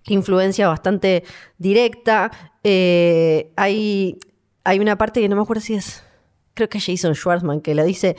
[0.06, 1.24] influencia bastante
[1.58, 2.30] directa.
[2.62, 4.18] Eh, hay,
[4.64, 6.02] hay una parte que no me acuerdo si es,
[6.54, 8.16] creo que es Jason Schwartzman, que le dice,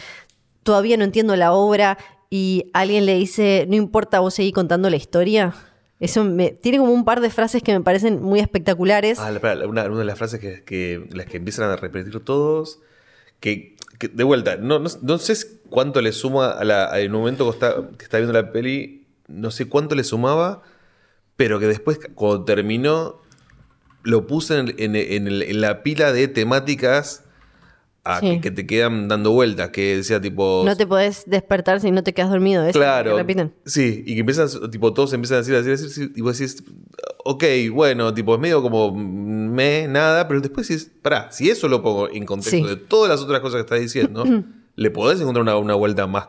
[0.63, 1.97] todavía no entiendo la obra
[2.29, 5.53] y alguien le dice, no importa, vos seguí contando la historia.
[5.99, 9.17] Eso me, tiene como un par de frases que me parecen muy espectaculares.
[9.19, 9.31] Ah,
[9.65, 12.79] una, una de las frases que, que- las que empiezan a repetir todos,
[13.39, 13.75] que,
[14.11, 15.35] de vuelta, no, no, sé
[15.69, 17.49] cuánto le suma a la, al momento
[17.97, 20.63] que está viendo la peli, no sé cuánto le sumaba,
[21.35, 23.21] pero que después, cuando terminó,
[24.03, 27.23] lo puse en, en- en el- en la pila de temáticas
[28.03, 28.29] a Sí.
[28.35, 30.61] que, que te quedan dando vueltas, que decía tipo...
[30.63, 32.63] No te podés despertar si no te quedas dormido.
[32.63, 32.73] ¿es?
[32.73, 33.11] Claro.
[33.13, 33.53] Que repiten.
[33.65, 36.37] Sí, y que empiezan, tipo, todos empiezan a decir, a decir, a decir, y vos
[36.37, 36.63] decís,
[37.23, 41.81] ok, bueno, tipo, es medio como me, nada, pero después decís, pará, si eso lo
[41.81, 42.63] pongo en contexto Sí.
[42.63, 44.23] de todas las otras cosas que estás diciendo,
[44.75, 46.27] le podés encontrar una, una vuelta más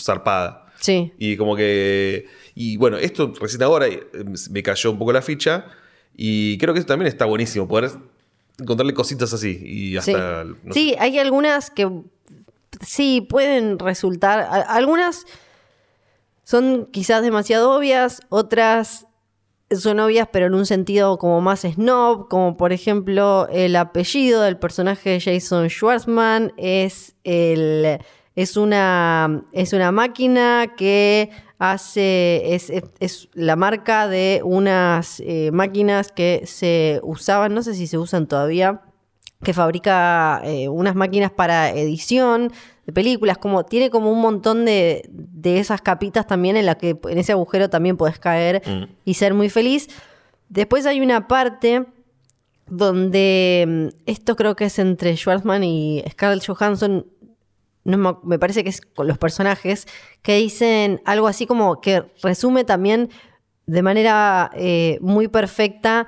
[0.00, 0.66] zarpada.
[0.80, 1.12] Sí.
[1.18, 2.26] Y como que.
[2.54, 4.02] Y bueno, esto recién ahora eh,
[4.50, 5.66] me cayó un poco la ficha.
[6.14, 7.90] Y creo que eso también está buenísimo, poder
[8.58, 9.60] encontrarle cositas así.
[9.62, 10.44] Y hasta.
[10.44, 11.90] sí, no Sí, hay algunas que
[12.80, 14.46] sí pueden resultar.
[14.68, 15.24] Algunas
[16.44, 19.06] son quizás demasiado obvias, otras
[19.70, 24.58] son obvias, pero en un sentido como más snob, como por ejemplo el apellido del
[24.58, 27.98] personaje de Jason Schwartzman es el.
[28.34, 31.30] Es una, es una máquina que
[31.72, 37.74] hace, es, es- es la marca de unas eh, máquinas que se usaban, no sé
[37.74, 38.80] si se usan todavía,
[39.44, 42.50] que fabrica eh, unas máquinas para edición
[42.86, 46.98] de películas, como tiene como un montón de, de esas capitas también en la que
[47.08, 48.84] en ese agujero también puedes caer Mm.
[49.04, 49.88] y ser muy feliz.
[50.48, 51.86] Después hay una parte
[52.68, 57.06] donde mm, esto creo que es entre Schwarzman y Scarlett Johansson,
[57.84, 59.86] no me, parece que es con los personajes,
[60.22, 63.10] que dicen algo así como que resume también
[63.66, 66.06] de manera eh, muy perfecta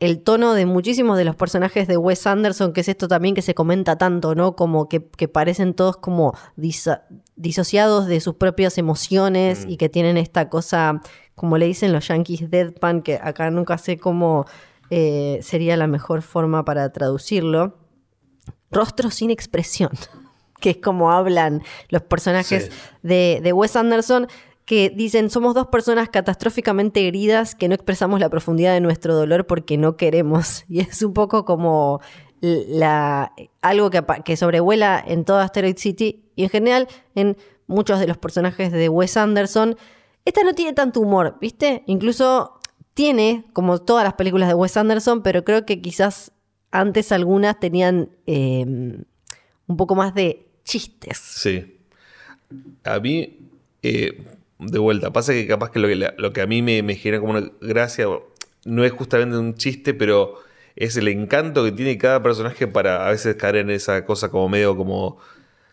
[0.00, 3.42] el tono de muchísimos de los personajes de Wes Anderson, que es esto también que
[3.42, 4.54] se comenta tanto, ¿no?
[4.54, 7.00] Como que, que parecen todos como diso-
[7.36, 11.00] disociados de sus propias emociones y que tienen esta cosa,
[11.34, 14.46] como le dicen los yankees, deadpan, que acá nunca sé cómo
[14.90, 17.78] eh, sería la mejor forma para traducirlo.
[18.70, 19.90] Rostro sin expresión,
[20.64, 22.70] que es como hablan los personajes Sí.
[23.02, 24.28] de, de Wes Anderson,
[24.64, 29.46] que dicen, somos dos personas catastróficamente heridas que no expresamos la profundidad de nuestro dolor
[29.46, 30.64] porque no queremos.
[30.70, 32.00] Y es un poco como
[32.40, 37.36] la, algo que, que sobrevuela en toda Asteroid City y en general en
[37.66, 39.76] muchos de los personajes de Wes Anderson.
[40.24, 41.82] Esta no tiene tanto humor, ¿viste?
[41.86, 42.58] Incluso
[42.94, 46.32] tiene, como todas las películas de Wes Anderson, pero creo que quizás
[46.70, 48.64] antes algunas tenían eh,
[49.66, 51.18] un poco más de chistes.
[51.18, 51.76] Sí.
[52.84, 53.38] A mí,
[53.82, 54.22] eh,
[54.58, 56.94] de vuelta, pasa que capaz que lo que, la- lo que a mí me, me
[56.96, 58.06] genera como una gracia
[58.64, 60.38] no es justamente un chiste, pero
[60.76, 64.48] es el encanto que tiene cada personaje para a veces caer en esa cosa como
[64.48, 65.18] medio como,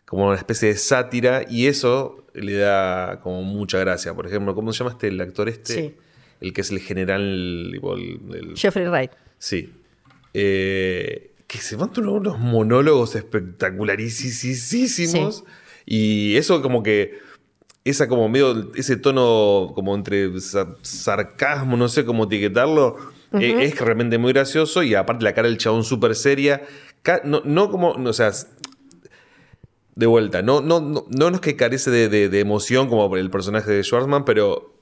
[0.05, 4.13] como una especie de sátira y eso le da como mucha gracia.
[4.13, 5.73] Por ejemplo, ¿cómo se llama este, el actor este?
[5.73, 5.95] Sí.
[6.41, 7.79] El que es el general, el-
[8.33, 9.11] el- Jeffrey Wright.
[9.37, 9.71] Sí.
[10.33, 15.43] Eh, que se mandan unos monólogos espectacularísimos.
[15.85, 17.19] Y eso como que.
[17.83, 18.71] Esa como medio.
[18.75, 22.97] Ese tono como entre sa- sarcasmo, no sé cómo etiquetarlo.
[23.33, 24.83] eh, es realmente muy gracioso.
[24.83, 26.61] Y aparte la cara del chabón súper seria.
[27.25, 27.97] No, no como.
[27.97, 28.31] no, o sea.
[29.93, 33.19] De vuelta, no, no, no, no es que carece de, de- de emoción como por
[33.19, 34.73] el personaje de Schwarzman, pero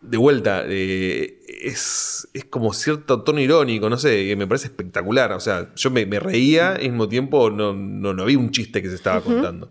[0.00, 5.32] de vuelta, eh, es, es como cierto tono irónico, no sé, que me parece espectacular.
[5.32, 8.50] O sea, yo me, me reía y al mismo tiempo no, no, no vi un
[8.50, 9.70] chiste que se estaba contando.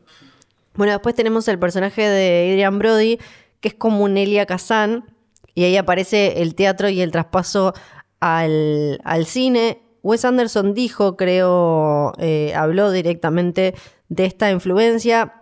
[0.76, 3.20] Bueno, después tenemos el personaje de Adrian Brody,
[3.60, 5.06] que es como un Elia Kazan,
[5.54, 7.74] y ahí aparece el teatro y el traspaso
[8.20, 9.82] al, al cine.
[10.02, 13.76] Wes Anderson dijo, creo, eh, habló directamente
[14.08, 15.42] de esta influencia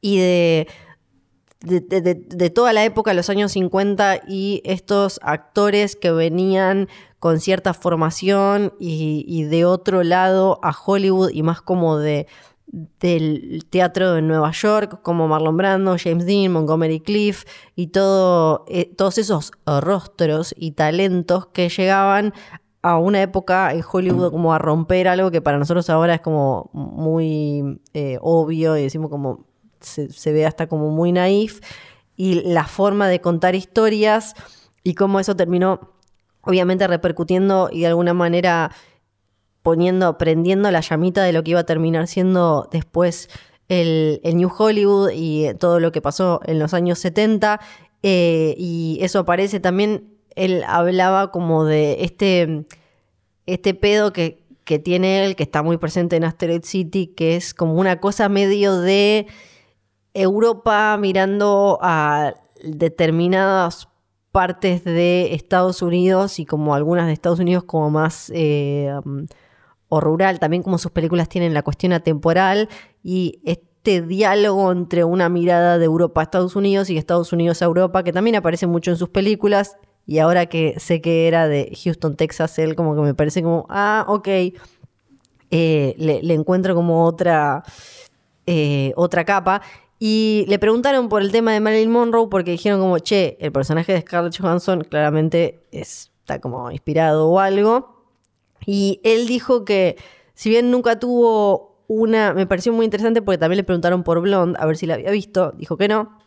[0.00, 0.68] y de,
[1.60, 6.88] de, de- toda la época, los años 50, y estos actores que venían
[7.18, 12.26] con cierta formación y, y de otro lado a Hollywood y más como de
[12.70, 17.44] del teatro de Nueva York, como Marlon Brando, James Dean, Montgomery Cliff
[17.74, 22.34] y todo, eh, todos esos rostros y talentos que llegaban
[22.82, 26.68] a una época en Hollywood como a romper algo que para nosotros ahora es como
[26.74, 29.46] muy eh, obvio y decimos como
[29.80, 31.60] se, ve hasta como muy naif
[32.16, 34.34] y la forma de contar historias
[34.82, 35.92] y cómo eso terminó
[36.42, 38.70] obviamente repercutiendo y de alguna manera
[39.62, 43.28] poniendo, prendiendo la llamita de lo que iba a terminar siendo después
[43.68, 47.60] el, New Hollywood y todo lo que pasó en los años 70.
[48.02, 52.64] eh, y eso aparece también, él hablaba como de este,
[53.46, 57.54] este pedo que, que tiene él, que está muy presente en Asteroid City, que es
[57.54, 59.26] como una cosa medio de
[60.14, 63.88] Europa mirando a determinadas
[64.32, 69.26] partes de Estados Unidos y como algunas de Estados Unidos como más eh, um,
[69.88, 72.68] o rural, también como sus películas tienen la cuestión atemporal
[73.02, 77.64] y este diálogo entre una mirada de Europa a Estados Unidos y Estados Unidos a
[77.64, 81.76] Europa, que también aparece mucho en sus películas y ahora que sé que era de
[81.84, 87.04] Houston, Texas, él como que me parece como, ah, ok, eh, le, le encuentro como
[87.04, 87.62] otra,
[88.46, 89.62] eh, otra capa.
[89.98, 93.92] Y le preguntaron por el tema de Marilyn Monroe porque dijeron como, che, el personaje
[93.92, 98.04] de Scarlett Johansson claramente está como inspirado o algo.
[98.64, 99.96] Y él dijo que
[100.34, 104.58] si bien nunca tuvo una, me pareció muy interesante porque también le preguntaron por Blonde,
[104.60, 106.18] a ver si la había visto, dijo que no.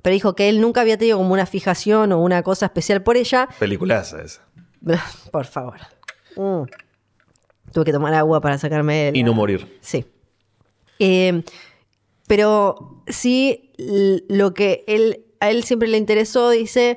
[0.00, 3.16] Pero dijo que él nunca había tenido como una fijación o una cosa especial por
[3.16, 3.48] ella.
[3.58, 4.42] Peliculaza esa.
[5.30, 5.80] por favor.
[6.36, 6.62] Mm.
[7.72, 9.16] Tuve que tomar agua para sacarme el...
[9.16, 9.78] Y no morir.
[9.80, 10.04] Sí.
[10.98, 11.42] Eh,
[12.32, 16.96] pero sí, lo que él, a él siempre le interesó, dice,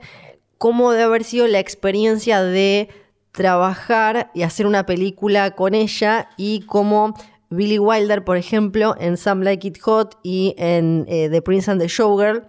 [0.58, 2.88] cómo debe haber sido la experiencia de
[3.34, 7.16] trabajar y hacer una película con ella y cómo
[7.50, 11.82] Billy Wilder, por ejemplo, en Some Like It Hot y en eh, The Prince and
[11.82, 12.48] the Showgirl,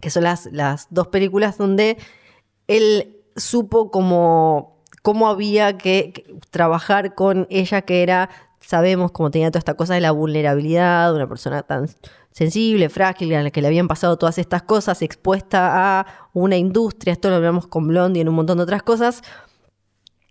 [0.00, 1.96] que son las, las dos películas donde
[2.68, 6.12] él supo cómo, cómo había que
[6.50, 8.30] trabajar con ella, que era,
[8.66, 11.88] sabemos, como tenía toda esta cosa de la vulnerabilidad, una persona tan
[12.32, 17.12] sensible, frágil, a la que le habían pasado todas estas cosas, expuesta a una industria,
[17.12, 19.22] esto lo hablamos con Blondie en un montón de otras cosas,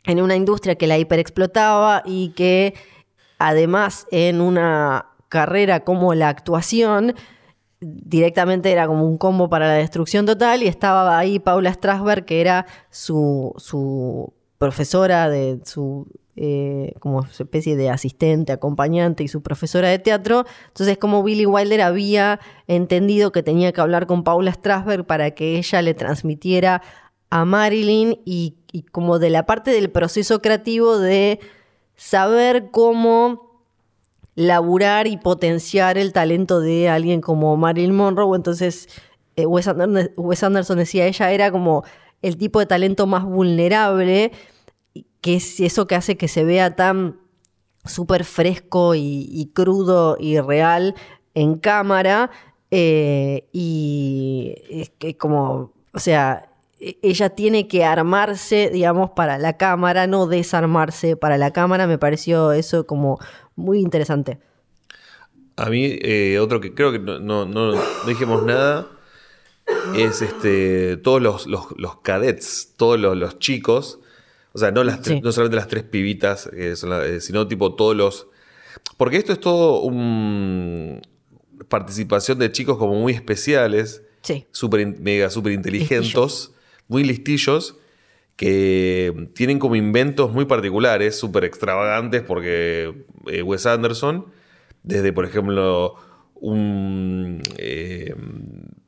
[0.04, 2.74] en una industria que la hiperexplotaba y que
[3.40, 7.16] además en una carrera como la actuación,
[7.80, 12.42] directamente era como un combo para la destrucción total y estaba ahí Paula Strasberg, que
[12.42, 16.06] era su, su profesora de su
[16.38, 20.46] eh, como especie de asistente, acompañante y su profesora de teatro.
[20.68, 25.58] Entonces, como Billy Wilder había entendido que tenía que hablar con Paula Strasberg para que
[25.58, 26.82] ella le transmitiera
[27.30, 28.58] a Marilyn y,
[28.92, 31.40] como de la parte del proceso creativo de
[31.96, 33.64] saber cómo
[34.36, 38.36] laburar y potenciar el talento de alguien como Marilyn Monroe.
[38.36, 38.90] Entonces,
[39.38, 41.86] eh, Wes, Anderson, Wes Anderson decía, ella era como
[42.22, 44.32] el tipo de talento más vulnerable,
[45.26, 47.20] que es eso que hace que se vea tan
[47.84, 50.94] súper fresco y, crudo y real
[51.34, 52.30] en cámara.
[52.70, 59.58] eh, y es que como, o sea, e- ella tiene que armarse, digamos, para la
[59.58, 61.88] cámara, no desarmarse para la cámara.
[61.88, 63.18] Me pareció eso como
[63.56, 64.38] muy interesante.
[65.56, 67.72] A mí, eh, otro que creo que no, no,
[68.06, 68.86] dijimos nada
[69.98, 74.02] es este todos los, los, cadets, todos los chicos.
[74.56, 75.22] O sea, no, las tres- Sí.
[75.22, 78.28] no solamente las tres pibitas, eh, son la- eh, sino tipo todos los.
[78.98, 81.02] Porque esto es todo un.
[81.70, 84.46] participación de chicos como muy especiales, Sí.
[84.52, 86.52] super, mega super inteligentes,
[86.88, 87.78] muy listillos,
[88.36, 92.94] que tienen como inventos muy particulares, súper extravagantes, porque
[93.28, 94.26] eh, Wes Anderson,
[94.84, 95.96] desde por ejemplo
[96.36, 98.14] un eh,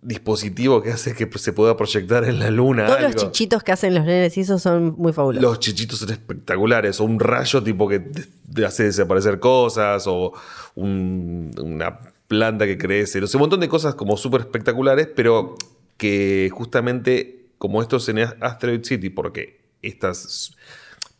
[0.02, 2.86] dispositivo que hace que se pueda proyectar en la luna.
[2.88, 5.42] Todos los chichitos que hacen los nenes y eso son muy fabulosos.
[5.50, 10.34] Los chichitos son espectaculares, o un rayo tipo que te- hace desaparecer cosas, o
[10.76, 15.56] un- una planta que crece, no sé, un montón de cosas como súper espectaculares, pero
[15.98, 20.56] que justamente como esto es en Asteroid City, porque estas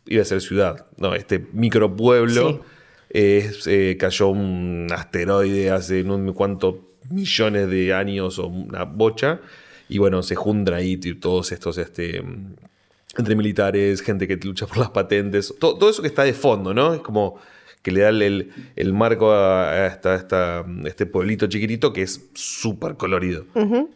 [0.06, 2.60] iba a ser ciudad, no, este micropueblo Sí.
[3.10, 6.76] Es, eh, cayó un asteroide hace no sé cuántos
[7.10, 9.40] millones de años o una bocha,
[9.88, 12.22] y bueno, se juntan ahí todos estos, este,
[13.16, 16.74] entre militares, gente que lucha por las patentes, to- todo, eso que está de fondo,
[16.74, 16.92] ¿no?
[16.94, 17.36] Es como
[17.82, 22.28] que le da el, el- marco a, a esta, esta- este pueblito chiquitito que es
[22.34, 23.46] súper colorido.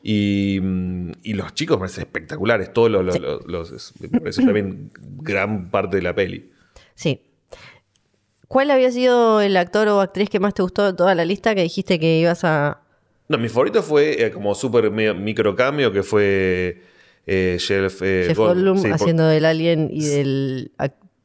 [0.02, 0.58] y,
[1.22, 4.90] y los chicos me parecen espectaculares, todos los, los- los- los- es- me parece también
[5.20, 6.50] gran parte de la peli.
[6.94, 7.20] Sí.
[8.52, 11.54] ¿Cuál había sido el actor o actriz que más te gustó de toda la lista
[11.54, 12.82] que dijiste que ibas a...
[13.28, 16.82] No, mi favorito fue eh, como súper micro cambio que fue
[17.26, 20.72] eh, Jeff, eh, Jeff Gold- Goldblum sí, por- haciendo del alien y del...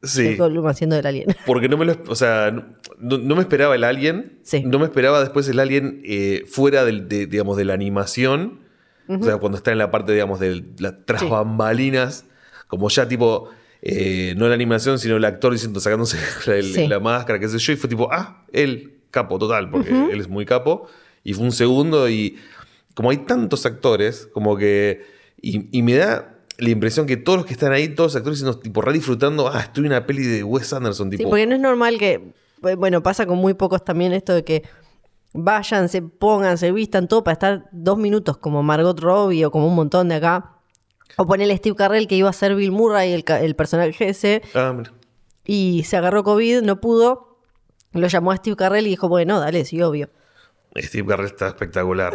[0.02, 0.22] Sí.
[0.28, 1.26] Jeff Goldblum haciendo del alien.
[1.46, 2.50] Porque no me lo, o sea,
[2.98, 4.38] no, no me esperaba el alien.
[4.42, 4.62] Sí.
[4.64, 8.60] No me esperaba después el alien eh, fuera del, de, digamos, de la animación.
[9.08, 11.28] O sea, cuando está en la parte, digamos, de las tras Sí.
[12.68, 13.50] Como ya tipo,
[13.82, 16.16] eh, no la animación, sino el actor diciendo, sacándose
[16.46, 16.86] la, Sí.
[16.88, 17.72] la máscara, qué sé yo.
[17.72, 20.86] Y fue tipo, ah, él, capo total, porque él es muy capo.
[21.24, 22.38] Y fue un segundo y
[22.94, 25.04] como hay tantos actores, como que...
[25.40, 28.40] Y, y me da la impresión que todos los que están ahí, todos los actores,
[28.40, 31.22] diciendo, tipo, re disfrutando, ah, estoy en una peli de Wes Anderson, tipo...
[31.22, 32.32] Sí, porque no es normal que,
[32.64, 34.64] eh, bueno, pasa con muy pocos también esto de que
[35.32, 39.68] vayan, se pongan, se vistan, todo para estar dos minutos como Margot Robbie o como
[39.68, 40.57] un montón de acá.
[41.16, 44.72] O ponerle Steve Carrell que iba a ser Bill Murray, el, el personaje ese, Ah,
[44.76, 44.92] mira.
[45.44, 47.38] y se agarró COVID, no pudo.
[47.92, 50.10] Lo llamó a Steve Carrell y dijo, bueno, dale, sí, obvio.
[50.76, 52.14] Steve Carell está espectacular.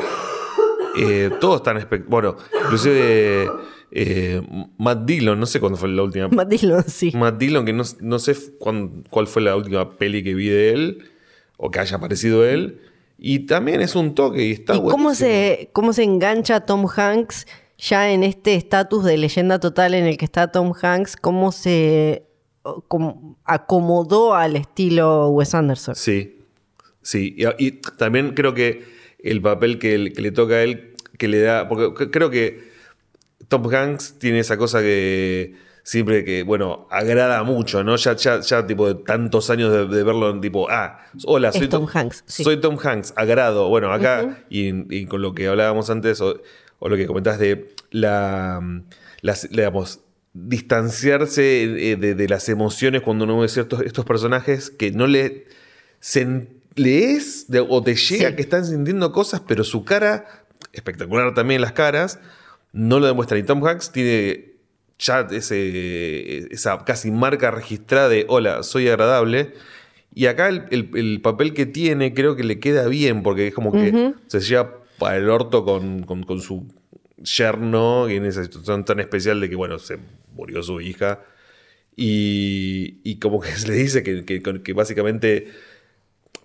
[0.97, 2.33] Eh, todos están espectaculares.
[2.35, 3.49] Bueno, inclusive
[3.91, 4.41] eh,
[4.77, 6.27] Matt Dillon, no sé cuándo fue la última.
[6.29, 7.11] Matt Dillon, sí.
[7.15, 10.71] Matt Dillon, que no, no sé cuán- cuál fue la última peli que vi de
[10.73, 11.11] él,
[11.57, 12.79] o que haya aparecido él.
[13.17, 17.47] Y también es un toque y está ¿Y cómo se, cómo se engancha Tom Hanks
[17.83, 21.17] ya en este estatus de leyenda total en el que está Tom Hanks?
[21.17, 22.23] ¿Cómo se
[22.87, 25.95] como acomodó al estilo Wes Anderson?
[25.95, 26.39] Sí,
[27.01, 27.35] sí.
[27.37, 28.85] Y, y también creo que
[29.19, 31.67] el papel que, que le toca a él, que le da.
[31.67, 32.71] Porque creo que
[33.49, 37.97] Tom Hanks tiene esa cosa que siempre que, bueno, agrada mucho, ¿no?
[37.97, 41.67] Ya, ya, ya tipo, de tantos años de, de verlo, en tipo, ah, hola, soy
[41.67, 42.43] Tom Hanks, sí.
[42.43, 43.67] Soy Tom Hanks, agrado.
[43.67, 46.23] Bueno, acá, y, y con lo que hablábamos antes,
[46.83, 48.61] o, lo que comentabas de la.
[49.21, 49.99] las, digamos,
[50.33, 55.45] distanciarse eh, de, de las emociones cuando uno ve ciertos estos personajes que no le
[56.75, 58.35] lees o te llega Sí.
[58.35, 60.25] que están sintiendo cosas, pero su cara
[60.71, 62.19] espectacular también las caras,
[62.71, 63.37] no lo demuestra.
[63.37, 64.53] Y Tom Hanks tiene
[64.97, 69.53] ya ese, esa casi marca registrada de hola, soy agradable.
[70.15, 73.53] Y acá el, el- el papel que tiene creo que le queda bien, porque es
[73.53, 76.67] como que se lleva para el orto con, con- con su
[77.17, 79.97] yerno, y en esa situación tan especial de que, bueno, se
[80.35, 81.21] murió su hija.
[81.95, 85.47] Y, y como que se le dice que, que- que básicamente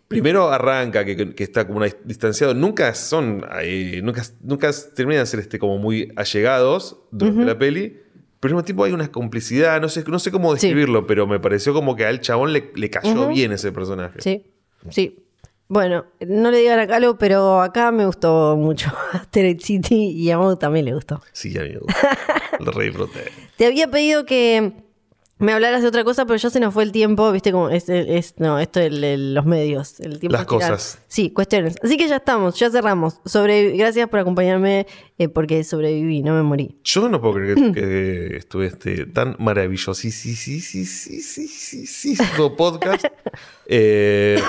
[0.08, 2.54] Primero arranca que, que está como una distanciado.
[2.54, 3.44] Nunca son.
[3.60, 7.98] eh, nunca, nunca terminan de ser este, como muy allegados durante la peli.
[8.40, 9.78] Pero al mismo tiempo hay una complicidad.
[9.82, 10.66] No sé, no sé cómo Sí.
[10.66, 14.18] describirlo, pero me pareció como que al chabón le, le cayó bien ese personaje.
[14.22, 14.46] Sí,
[14.88, 15.18] sí.
[15.68, 20.38] Bueno, no le digan a Calo, pero acá me gustó mucho Asteroid City y a
[20.38, 21.20] Mau también le gustó.
[21.32, 21.84] Sí, amigo.
[22.60, 23.24] Lo re disfruté.
[23.56, 24.72] Te había pedido que
[25.40, 27.88] me hablaras de otra cosa, pero ya se nos fue el tiempo, viste como es,
[27.90, 30.98] es- no, esto es los medios, el tiempo Las cosas.
[31.06, 31.76] Sí, cuestiones.
[31.82, 33.20] Así que ya estamos, ya cerramos.
[33.26, 34.86] Sobre, gracias por acompañarme
[35.18, 36.76] eh, porque sobreviví, no me morí.
[36.82, 39.92] Yo no puedo creer que, que estuve este, tan maravilloso.
[39.94, 42.22] Sí, sí, sí, sí, sí, sí, sí, sí, sí,
[42.56, 43.04] podcast.
[43.66, 44.42] Eh,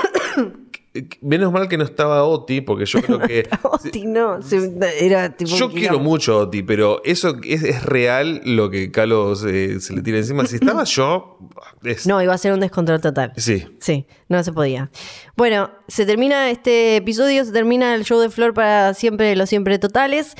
[1.21, 3.47] menos mal que no estaba Oti, porque yo creo que.
[3.63, 8.41] Oti, no, se- era tipo Yo quiero mucho a Oti, pero eso es, es real
[8.43, 10.45] lo que Carlos eh, se le tira encima.
[10.45, 11.37] Si estaba yo,
[11.83, 13.33] es- No, iba a ser un descontrol total.
[13.37, 13.65] Sí.
[13.79, 14.89] Sí, no se podía.
[15.37, 19.77] Bueno, se termina este episodio, se termina el show de Flor para siempre, los siempre
[19.79, 20.33] totales.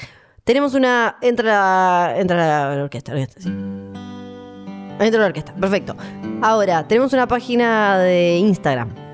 [0.45, 1.17] Tenemos una.
[1.21, 3.49] Entra la, entra la orquesta, orquesta, sí.
[3.49, 5.95] Entra la orquesta, perfecto.
[6.41, 9.08] Ahora, tenemos una página de Instagram.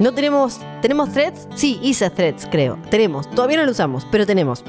[0.00, 0.58] No tenemos.
[0.80, 1.46] ¿Tenemos threads?
[1.54, 2.78] Sí, hice threads, creo.
[2.90, 3.30] Tenemos.
[3.30, 4.64] Todavía no lo usamos, pero tenemos.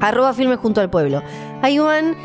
[0.00, 1.22] Arroba filmes junto al pueblo.
[1.62, 2.16] Ahí van.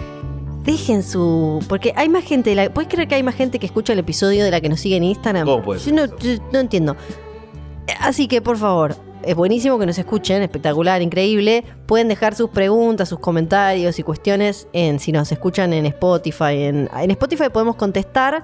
[0.63, 1.63] Dejen su.
[1.69, 2.49] Porque hay más gente.
[2.49, 2.73] de La...
[2.73, 4.95] ¿Puedes creer que hay más gente que escucha el episodio de la que nos sigue
[4.95, 5.45] en Instagram?
[5.45, 6.95] ¿Cómo puede Yo ser no, yo no entiendo.
[7.99, 11.63] Así que, por favor, es buenísimo que nos escuchen, espectacular, increíble.
[11.85, 16.63] Pueden dejar sus preguntas, sus comentarios y cuestiones en si nos escuchan en Spotify.
[16.63, 18.43] En, en Spotify podemos contestar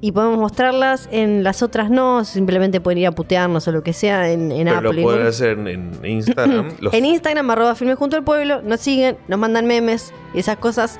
[0.00, 1.08] y podemos mostrarlas.
[1.12, 4.66] En las otras no, simplemente pueden ir a putearnos o lo que sea en, en
[4.66, 4.92] pero Apple.
[4.94, 5.68] lo pueden hacer en,
[6.02, 6.72] en Instagram.
[6.80, 10.56] Los- En Instagram, arroba filmes junto al pueblo, nos siguen, nos mandan memes y esas
[10.58, 10.98] cosas.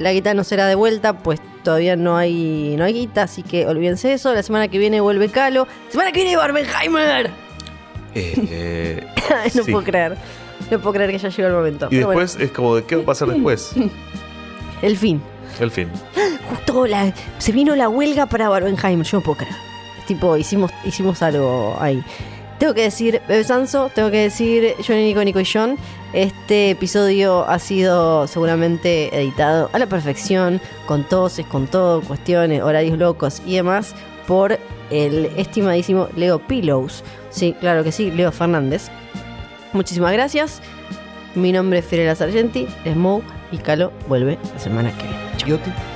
[0.00, 3.66] La guita no será de vuelta, pues todavía no hay, no hay guita, así que
[3.66, 4.34] olvídense de eso.
[4.34, 5.68] La semana que viene vuelve Calo.
[5.88, 7.30] Semana que viene Barbenheimer.
[8.16, 9.06] eh,
[9.54, 9.70] no sí.
[9.72, 10.16] puedo creer.
[10.70, 11.86] No puedo creer que ya llegó el momento.
[11.86, 13.72] Y Pero bueno, después es como, ¿de qué va a pasar después?
[14.82, 15.20] el fin.
[15.60, 15.88] El fin.
[16.50, 19.54] Justo la- se vino la huelga para Barbenheimer, yo no puedo creer.
[20.06, 22.02] Tipo, hicimos, hicimos algo ahí.
[22.58, 25.76] Tengo que decir, Bebe Sanso, tengo que decir Johnny Nico, Nico y John.
[26.12, 32.96] Este episodio ha sido seguramente editado a la perfección, con toses, con todo, cuestiones, horarios
[32.98, 33.94] locos y demás,
[34.28, 34.58] por
[34.90, 37.02] el estimadísimo Leo Pillows.
[37.30, 38.88] Sí, claro que sí, Leo Fernández.
[39.72, 40.60] Muchísimas gracias.
[41.34, 45.23] Mi nombre es Fiorella Sargenti, es Mo y Calo vuelve la semana que viene.
[45.42, 45.93] Yo te...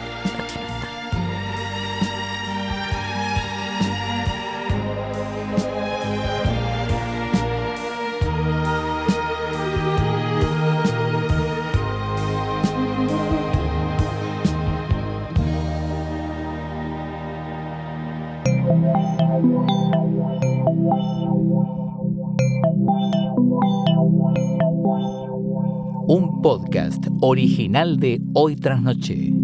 [27.28, 29.37] original de Hoy Tras Noche.